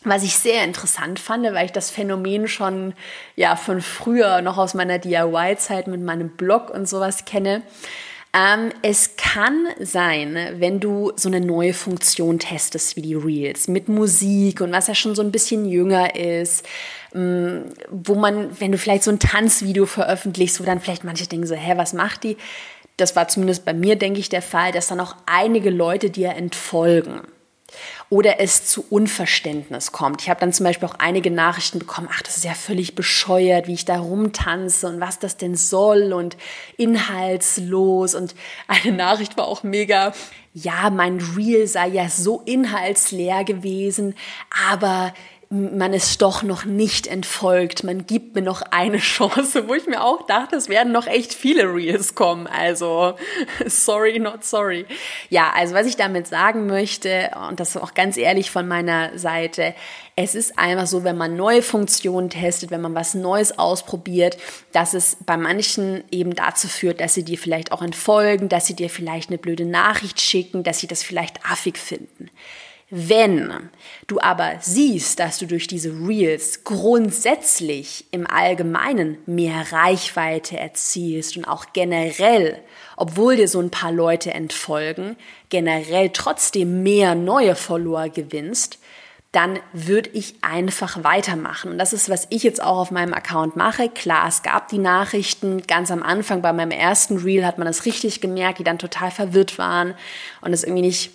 Was 0.09 0.23
ich 0.23 0.39
sehr 0.39 0.65
interessant 0.65 1.19
fand, 1.19 1.45
weil 1.45 1.67
ich 1.67 1.73
das 1.73 1.91
Phänomen 1.91 2.49
schon 2.49 2.95
ja 3.37 3.57
von 3.57 3.83
früher 3.83 4.41
noch 4.41 4.57
aus 4.57 4.73
meiner 4.73 4.99
DIY-Zeit 4.99 5.87
mit 5.87 6.01
meinem 6.01 6.31
Blog 6.31 6.71
und 6.71 6.89
sowas 6.89 7.27
kenne. 7.27 7.63
Ähm, 8.33 8.71
es 8.81 9.17
kann 9.17 9.67
sein, 9.79 10.37
wenn 10.57 10.81
du 10.81 11.13
so 11.17 11.29
eine 11.29 11.41
neue 11.43 11.75
Funktion 11.75 12.39
testest 12.39 12.97
wie 12.97 13.03
die 13.03 13.15
Reels 13.15 13.69
mit 13.69 13.89
Musik 13.89 14.63
und 14.63 14.73
was 14.73 14.87
ja 14.87 14.95
schon 14.95 15.15
so 15.15 15.21
ein 15.23 15.31
bisschen 15.33 15.67
jünger 15.67 16.15
ist, 16.15 16.65
ähm, 17.15 17.65
wo 17.91 18.15
man, 18.15 18.59
wenn 18.61 18.73
du 18.73 18.79
vielleicht 18.79 19.03
so 19.03 19.11
ein 19.11 19.19
Tanzvideo 19.19 19.85
veröffentlichst, 19.85 20.59
wo 20.59 20.65
dann 20.65 20.81
vielleicht 20.81 21.05
manche 21.05 21.27
denken 21.27 21.47
so, 21.47 21.55
hä, 21.55 21.75
was 21.77 21.93
macht 21.93 22.25
die? 22.25 22.39
Das 22.97 23.15
war 23.15 23.29
zumindest 23.29 23.67
bei 23.67 23.75
mir, 23.75 23.97
denke 23.97 24.21
ich, 24.21 24.31
der 24.31 24.43
Fall, 24.43 24.73
dass 24.73 24.89
dann 24.89 25.01
auch 25.01 25.17
einige 25.27 25.69
Leute 25.69 26.09
dir 26.09 26.31
entfolgen 26.31 27.21
oder 28.11 28.41
es 28.41 28.67
zu 28.67 28.85
Unverständnis 28.89 29.93
kommt. 29.93 30.23
Ich 30.23 30.31
habe 30.31 30.41
dann 30.41 30.53
zum 30.53 30.65
Beispiel 30.65 30.89
auch 30.89 30.97
einige 30.99 31.31
Nachrichten 31.31 31.79
bekommen, 31.79 32.09
ach, 32.11 32.23
das 32.23 32.37
ist 32.37 32.45
ja 32.45 32.55
völlig 32.55 32.95
bescheuert, 32.95 33.67
wie 33.67 33.75
ich 33.75 33.85
da 33.85 33.99
rumtanze 33.99 34.87
und 34.89 35.01
was 35.01 35.19
das 35.19 35.37
denn 35.37 35.57
soll 35.57 36.13
und 36.13 36.37
inhaltslos. 36.77 38.15
Und 38.15 38.35
eine 38.67 38.97
Nachricht 38.97 39.37
war 39.37 39.47
auch 39.47 39.63
mega, 39.63 40.13
ja, 40.55 40.91
mein 40.91 41.19
Reel 41.37 41.67
sei 41.67 41.89
ja 41.89 42.09
so 42.09 42.43
inhaltsleer 42.47 43.45
gewesen, 43.45 44.15
aber 44.71 45.13
man 45.51 45.95
ist 45.95 46.21
doch 46.21 46.43
noch 46.43 46.67
nicht 46.67 47.07
entfolgt, 47.07 47.83
man 47.83 48.07
gibt 48.07 48.35
mir 48.35 48.43
noch 48.43 48.61
eine 48.63 48.99
Chance, 48.99 49.67
wo 49.67 49.75
ich 49.75 49.87
mir 49.87 50.05
auch 50.05 50.27
dachte, 50.27 50.57
es 50.57 50.69
werden 50.69 50.93
noch 50.93 51.07
echt 51.07 51.33
viele 51.33 51.65
Reels 51.65 52.15
kommen. 52.15 52.47
Also, 52.47 53.15
sorry, 53.67 54.19
not 54.19 54.45
sorry. 54.45 54.85
Ja, 55.31 55.53
also 55.55 55.75
was 55.75 55.87
ich 55.87 55.97
damit 55.97 56.27
sagen 56.27 56.67
möchte, 56.67 57.31
und 57.49 57.61
das 57.61 57.77
auch 57.79 57.95
ganz 57.95 58.19
ehrlich 58.19 58.51
von 58.51 58.69
meiner 58.69 59.19
Seite, 59.19 59.75
es 60.17 60.35
ist 60.35 60.59
einfach 60.59 60.87
so, 60.87 61.05
wenn 61.05 61.17
man 61.17 61.37
neue 61.37 61.63
Funktionen 61.63 62.29
testet, 62.29 62.71
wenn 62.71 62.81
man 62.81 62.95
was 62.95 63.15
Neues 63.15 63.59
ausprobiert, 63.59 64.37
dass 64.73 64.93
es 64.93 65.17
bei 65.25 65.37
manchen 65.37 66.05
eben 66.11 66.35
dazu 66.35 66.69
führt, 66.69 67.01
dass 67.01 67.15
sie 67.15 67.25
dir 67.25 67.39
vielleicht 67.39 67.73
auch 67.73 67.83
entfolgen, 67.83 68.49
dass 68.49 68.67
sie 68.67 68.75
dir 68.75 68.91
vielleicht 68.91 69.31
eine 69.31 69.39
blöde 69.39 69.65
Nachricht 69.65 70.21
schicken, 70.21 70.63
dass 70.63 70.81
sie 70.81 70.89
das 70.89 71.03
vielleicht 71.03 71.47
affig 71.47 71.79
finden. 71.79 72.31
Wenn 72.91 73.69
du 74.07 74.19
aber 74.19 74.55
siehst, 74.61 75.21
dass 75.21 75.39
du 75.39 75.47
durch 75.47 75.67
diese 75.67 75.91
Reels 75.91 76.65
grundsätzlich 76.65 78.07
im 78.13 78.27
Allgemeinen 78.27 79.19
mehr 79.27 79.73
Reichweite 79.73 80.57
erzielst 80.57 81.37
und 81.37 81.45
auch 81.45 81.67
generell, 81.75 82.59
obwohl 82.97 83.37
dir 83.37 83.47
so 83.47 83.61
ein 83.61 83.71
paar 83.71 83.93
Leute 83.93 84.33
entfolgen, 84.33 85.17
generell 85.51 86.09
trotzdem 86.11 86.83
mehr 86.83 87.15
neue 87.15 87.57
Follower 87.57 88.09
gewinnst, 88.09 88.79
dann 89.33 89.59
würde 89.75 90.09
ich 90.15 90.37
einfach 90.41 91.05
weitermachen. 91.05 91.73
Und 91.73 91.79
das 91.79 91.93
ist, 91.93 92.09
was 92.09 92.27
ich 92.31 92.43
jetzt 92.43 92.63
auch 92.63 92.79
auf 92.79 92.91
meinem 92.91 93.13
Account 93.13 93.57
mache. 93.57 93.91
Klar, 93.91 94.27
es 94.27 94.43
gab 94.43 94.69
die 94.69 94.79
Nachrichten 94.79 95.63
ganz 95.67 95.91
am 95.91 96.03
Anfang, 96.03 96.41
bei 96.41 96.55
meinem 96.55 96.71
ersten 96.71 97.19
Reel 97.19 97.45
hat 97.45 97.59
man 97.59 97.67
das 97.67 97.85
richtig 97.85 98.23
gemerkt, 98.23 98.59
die 98.59 98.65
dann 98.65 98.79
total 98.79 99.11
verwirrt 99.11 99.59
waren 99.59 99.95
und 100.41 100.55
es 100.55 100.65
irgendwie 100.65 100.83
nicht 100.83 101.11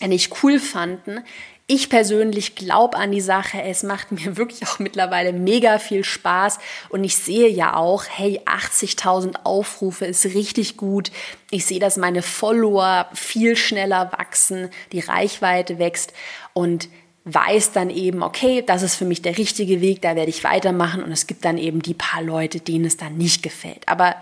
nicht 0.00 0.42
cool 0.42 0.58
fanden. 0.58 1.22
Ich 1.68 1.90
persönlich 1.90 2.54
glaube 2.54 2.96
an 2.96 3.10
die 3.10 3.20
Sache. 3.20 3.60
Es 3.60 3.82
macht 3.82 4.12
mir 4.12 4.36
wirklich 4.36 4.66
auch 4.68 4.78
mittlerweile 4.78 5.32
mega 5.32 5.78
viel 5.78 6.04
Spaß. 6.04 6.58
Und 6.88 7.02
ich 7.02 7.16
sehe 7.16 7.48
ja 7.48 7.74
auch, 7.74 8.04
hey, 8.08 8.40
80.000 8.44 9.44
Aufrufe 9.44 10.06
ist 10.06 10.24
richtig 10.26 10.76
gut. 10.76 11.10
Ich 11.50 11.66
sehe, 11.66 11.80
dass 11.80 11.96
meine 11.96 12.22
Follower 12.22 13.08
viel 13.14 13.56
schneller 13.56 14.12
wachsen, 14.12 14.70
die 14.92 15.00
Reichweite 15.00 15.78
wächst 15.78 16.12
und 16.52 16.88
weiß 17.24 17.72
dann 17.72 17.90
eben, 17.90 18.22
okay, 18.22 18.62
das 18.64 18.82
ist 18.82 18.94
für 18.94 19.04
mich 19.04 19.20
der 19.20 19.36
richtige 19.36 19.80
Weg, 19.80 20.00
da 20.00 20.14
werde 20.14 20.30
ich 20.30 20.44
weitermachen. 20.44 21.02
Und 21.02 21.10
es 21.10 21.26
gibt 21.26 21.44
dann 21.44 21.58
eben 21.58 21.82
die 21.82 21.94
paar 21.94 22.22
Leute, 22.22 22.60
denen 22.60 22.84
es 22.84 22.96
dann 22.96 23.16
nicht 23.18 23.42
gefällt. 23.42 23.88
Aber 23.88 24.14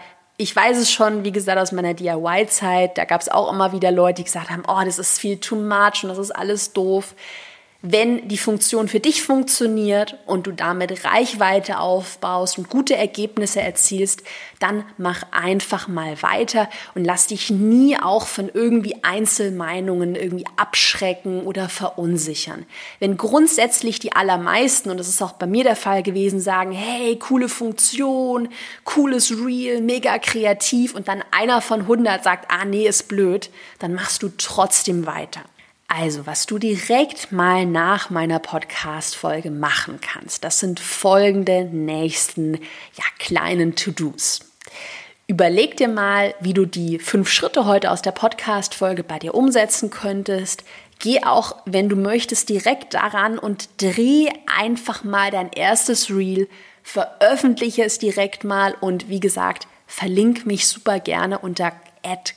ich 0.44 0.54
weiß 0.54 0.76
es 0.76 0.92
schon, 0.92 1.24
wie 1.24 1.33
gesagt, 1.33 1.59
aus 1.59 1.72
meiner 1.72 1.94
DIY-Zeit. 1.94 2.98
Da 2.98 3.07
gab 3.07 3.22
es 3.22 3.30
auch 3.30 3.50
immer 3.50 3.72
wieder 3.72 3.90
Leute, 3.90 4.16
die 4.16 4.24
gesagt 4.24 4.50
haben, 4.50 4.62
oh, 4.68 4.83
das 4.85 4.98
ist 4.98 5.18
viel 5.18 5.38
too 5.38 5.57
much 5.57 6.02
und 6.02 6.11
das 6.11 6.18
ist 6.18 6.33
alles 6.33 6.74
doof. 6.74 7.14
Wenn 7.86 8.28
die 8.28 8.38
Funktion 8.38 8.88
für 8.88 8.98
dich 8.98 9.22
funktioniert 9.22 10.16
und 10.24 10.46
du 10.46 10.52
damit 10.52 11.04
Reichweite 11.04 11.80
aufbaust 11.80 12.56
und 12.56 12.70
gute 12.70 12.96
Ergebnisse 12.96 13.60
erzielst, 13.60 14.22
dann 14.58 14.86
mach 14.96 15.24
einfach 15.32 15.86
mal 15.86 16.22
weiter 16.22 16.70
und 16.94 17.04
lass 17.04 17.26
dich 17.26 17.50
nie 17.50 17.98
auch 18.00 18.26
von 18.26 18.48
irgendwie 18.48 18.96
Einzelmeinungen 19.02 20.14
irgendwie 20.14 20.46
abschrecken 20.56 21.42
oder 21.42 21.68
verunsichern. 21.68 22.64
Wenn 23.00 23.18
grundsätzlich 23.18 23.98
die 23.98 24.12
allermeisten, 24.12 24.88
und 24.88 24.96
das 24.96 25.08
ist 25.08 25.20
auch 25.20 25.32
bei 25.32 25.46
mir 25.46 25.64
der 25.64 25.76
Fall 25.76 26.02
gewesen, 26.02 26.40
sagen, 26.40 26.72
hey, 26.72 27.18
coole 27.18 27.50
Funktion, 27.50 28.48
cooles 28.84 29.30
Reel, 29.30 29.82
mega 29.82 30.18
kreativ 30.18 30.94
und 30.94 31.06
dann 31.06 31.22
einer 31.32 31.60
von 31.60 31.82
100 31.82 32.24
sagt, 32.24 32.50
ah 32.50 32.64
nee, 32.64 32.88
ist 32.88 33.08
blöd, 33.08 33.50
dann 33.78 33.92
machst 33.92 34.22
du 34.22 34.30
trotzdem 34.38 35.04
weiter. 35.04 35.42
Also, 35.86 36.26
was 36.26 36.46
du 36.46 36.58
direkt 36.58 37.30
mal 37.30 37.66
nach 37.66 38.10
meiner 38.10 38.38
Podcast-Folge 38.38 39.50
machen 39.50 40.00
kannst, 40.00 40.42
das 40.42 40.58
sind 40.58 40.80
folgende 40.80 41.64
nächsten, 41.64 42.54
ja, 42.54 43.04
kleinen 43.18 43.76
To-Dos. 43.76 44.40
Überleg 45.26 45.76
dir 45.76 45.88
mal, 45.88 46.34
wie 46.40 46.52
du 46.52 46.66
die 46.66 46.98
fünf 46.98 47.30
Schritte 47.30 47.64
heute 47.64 47.90
aus 47.90 48.02
der 48.02 48.12
Podcast-Folge 48.12 49.04
bei 49.04 49.18
dir 49.18 49.34
umsetzen 49.34 49.90
könntest. 49.90 50.64
Geh 50.98 51.22
auch, 51.22 51.56
wenn 51.64 51.88
du 51.88 51.96
möchtest, 51.96 52.48
direkt 52.48 52.94
daran 52.94 53.38
und 53.38 53.68
dreh 53.80 54.28
einfach 54.58 55.04
mal 55.04 55.30
dein 55.30 55.50
erstes 55.50 56.10
Reel, 56.10 56.48
veröffentliche 56.82 57.84
es 57.84 57.98
direkt 57.98 58.44
mal 58.44 58.74
und 58.80 59.08
wie 59.08 59.20
gesagt, 59.20 59.66
verlink 59.86 60.44
mich 60.44 60.66
super 60.66 61.00
gerne 61.00 61.38
unter 61.38 61.72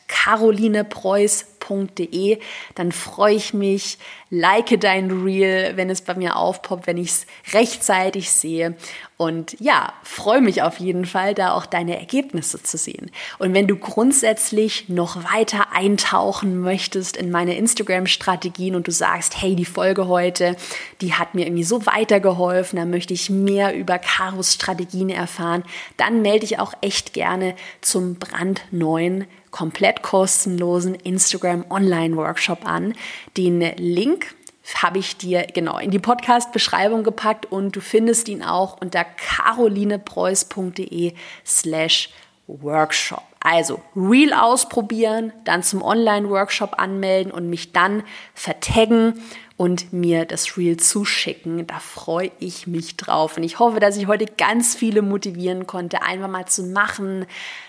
carolinepreuß.com 0.07 1.57
www.mama-mama.de. 1.67 2.39
Dann 2.75 2.91
freue 2.91 3.35
ich 3.35 3.53
mich, 3.53 3.97
like 4.29 4.79
dein 4.79 5.23
Reel, 5.23 5.73
wenn 5.75 5.89
es 5.89 6.01
bei 6.01 6.13
mir 6.13 6.35
aufpoppt, 6.35 6.87
wenn 6.87 6.97
ich 6.97 7.09
es 7.09 7.27
rechtzeitig 7.53 8.29
sehe. 8.29 8.75
Und 9.15 9.59
ja, 9.59 9.93
freue 10.03 10.41
mich 10.41 10.61
auf 10.61 10.79
jeden 10.79 11.05
Fall, 11.05 11.33
da 11.33 11.53
auch 11.53 11.65
deine 11.65 11.97
Ergebnisse 11.97 12.61
zu 12.61 12.77
sehen. 12.77 13.09
Und 13.39 13.53
wenn 13.53 13.67
du 13.67 13.75
grundsätzlich 13.75 14.89
noch 14.89 15.23
weiter 15.33 15.67
eintauchen 15.73 16.59
möchtest 16.59 17.17
in 17.17 17.31
meine 17.31 17.57
Instagram-Strategien 17.57 18.75
und 18.75 18.87
du 18.87 18.91
sagst, 18.91 19.41
hey, 19.41 19.55
die 19.55 19.65
Folge 19.65 20.07
heute, 20.07 20.55
die 21.01 21.13
hat 21.13 21.33
mir 21.33 21.47
irgendwie 21.47 21.63
so 21.63 21.85
weitergeholfen, 21.85 22.77
da 22.77 22.85
möchte 22.85 23.13
ich 23.13 23.29
mehr 23.29 23.75
über 23.75 23.97
Karos 23.97 24.53
Strategien 24.53 25.09
erfahren, 25.09 25.63
dann 25.95 26.21
melde 26.21 26.41
dich 26.41 26.59
auch 26.59 26.73
echt 26.81 27.13
gerne 27.13 27.55
zum 27.81 28.15
brandneuen 28.15 29.25
komplett 29.57 30.03
kostenlosen 30.03 30.93
Instagram 30.93 31.65
Online 31.71 32.15
Workshop 32.15 32.63
an. 32.63 32.93
Den 33.37 33.61
Link 33.77 34.35
habe 34.75 34.99
ich 34.99 35.17
dir 35.17 35.47
genau 35.51 35.79
in 35.79 35.89
die 35.89 35.97
Podcast-Beschreibung 35.97 37.03
gepackt 37.03 37.47
und 37.47 37.75
du 37.75 37.81
findest 37.81 38.29
ihn 38.29 38.43
auch 38.43 38.79
unter 38.79 39.03
carolinepreuß.de 39.03 41.13
slash 41.43 42.11
Workshop. 42.45 43.23
Also 43.39 43.81
Real 43.95 44.33
ausprobieren, 44.33 45.33
dann 45.43 45.63
zum 45.63 45.81
Online-Workshop 45.81 46.77
anmelden 46.77 47.31
und 47.31 47.49
mich 47.49 47.71
dann 47.71 48.03
vertaggen 48.35 49.23
und 49.57 49.91
mir 49.91 50.25
das 50.25 50.55
Reel 50.55 50.77
zuschicken. 50.77 51.65
Da 51.65 51.79
freue 51.79 52.31
ich 52.39 52.67
mich 52.67 52.95
drauf. 52.95 53.37
Und 53.37 53.43
ich 53.43 53.57
hoffe, 53.57 53.79
dass 53.79 53.97
ich 53.97 54.07
heute 54.07 54.27
ganz 54.27 54.75
viele 54.75 55.01
motivieren 55.01 55.65
konnte, 55.65 56.03
einfach 56.03 56.29
mal 56.29 56.45
zu 56.45 56.63
machen, 56.63 57.25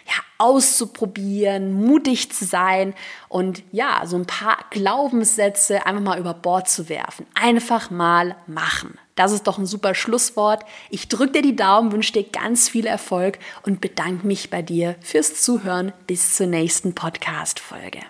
ja, 0.07 0.15
auszuprobieren, 0.37 1.73
mutig 1.73 2.31
zu 2.31 2.45
sein 2.45 2.95
und 3.29 3.63
ja, 3.73 4.03
so 4.05 4.17
ein 4.17 4.27
paar 4.27 4.59
Glaubenssätze 4.71 5.85
einfach 5.87 6.03
mal 6.03 6.19
über 6.19 6.35
Bord 6.35 6.69
zu 6.69 6.89
werfen. 6.89 7.27
Einfach 7.35 7.91
mal 7.91 8.37
machen. 8.47 8.99
Das 9.17 9.33
ist 9.33 9.49
doch 9.49 9.59
ein 9.59 9.67
super 9.67 9.95
Schlusswort. 9.95 10.65
Ich 10.91 11.09
drücke 11.09 11.33
dir 11.33 11.43
die 11.43 11.57
Daumen, 11.57 11.91
wünsche 11.91 12.13
dir 12.13 12.25
ganz 12.25 12.69
viel 12.69 12.87
Erfolg 12.87 13.39
und 13.65 13.81
bedanke 13.81 14.27
mich 14.27 14.51
bei 14.51 14.63
dir 14.63 14.95
fürs 15.01 15.43
Zuhören. 15.43 15.93
Bis 16.07 16.37
zur 16.37 16.47
nächsten 16.47 16.95
Podcast-Folge. 16.95 18.01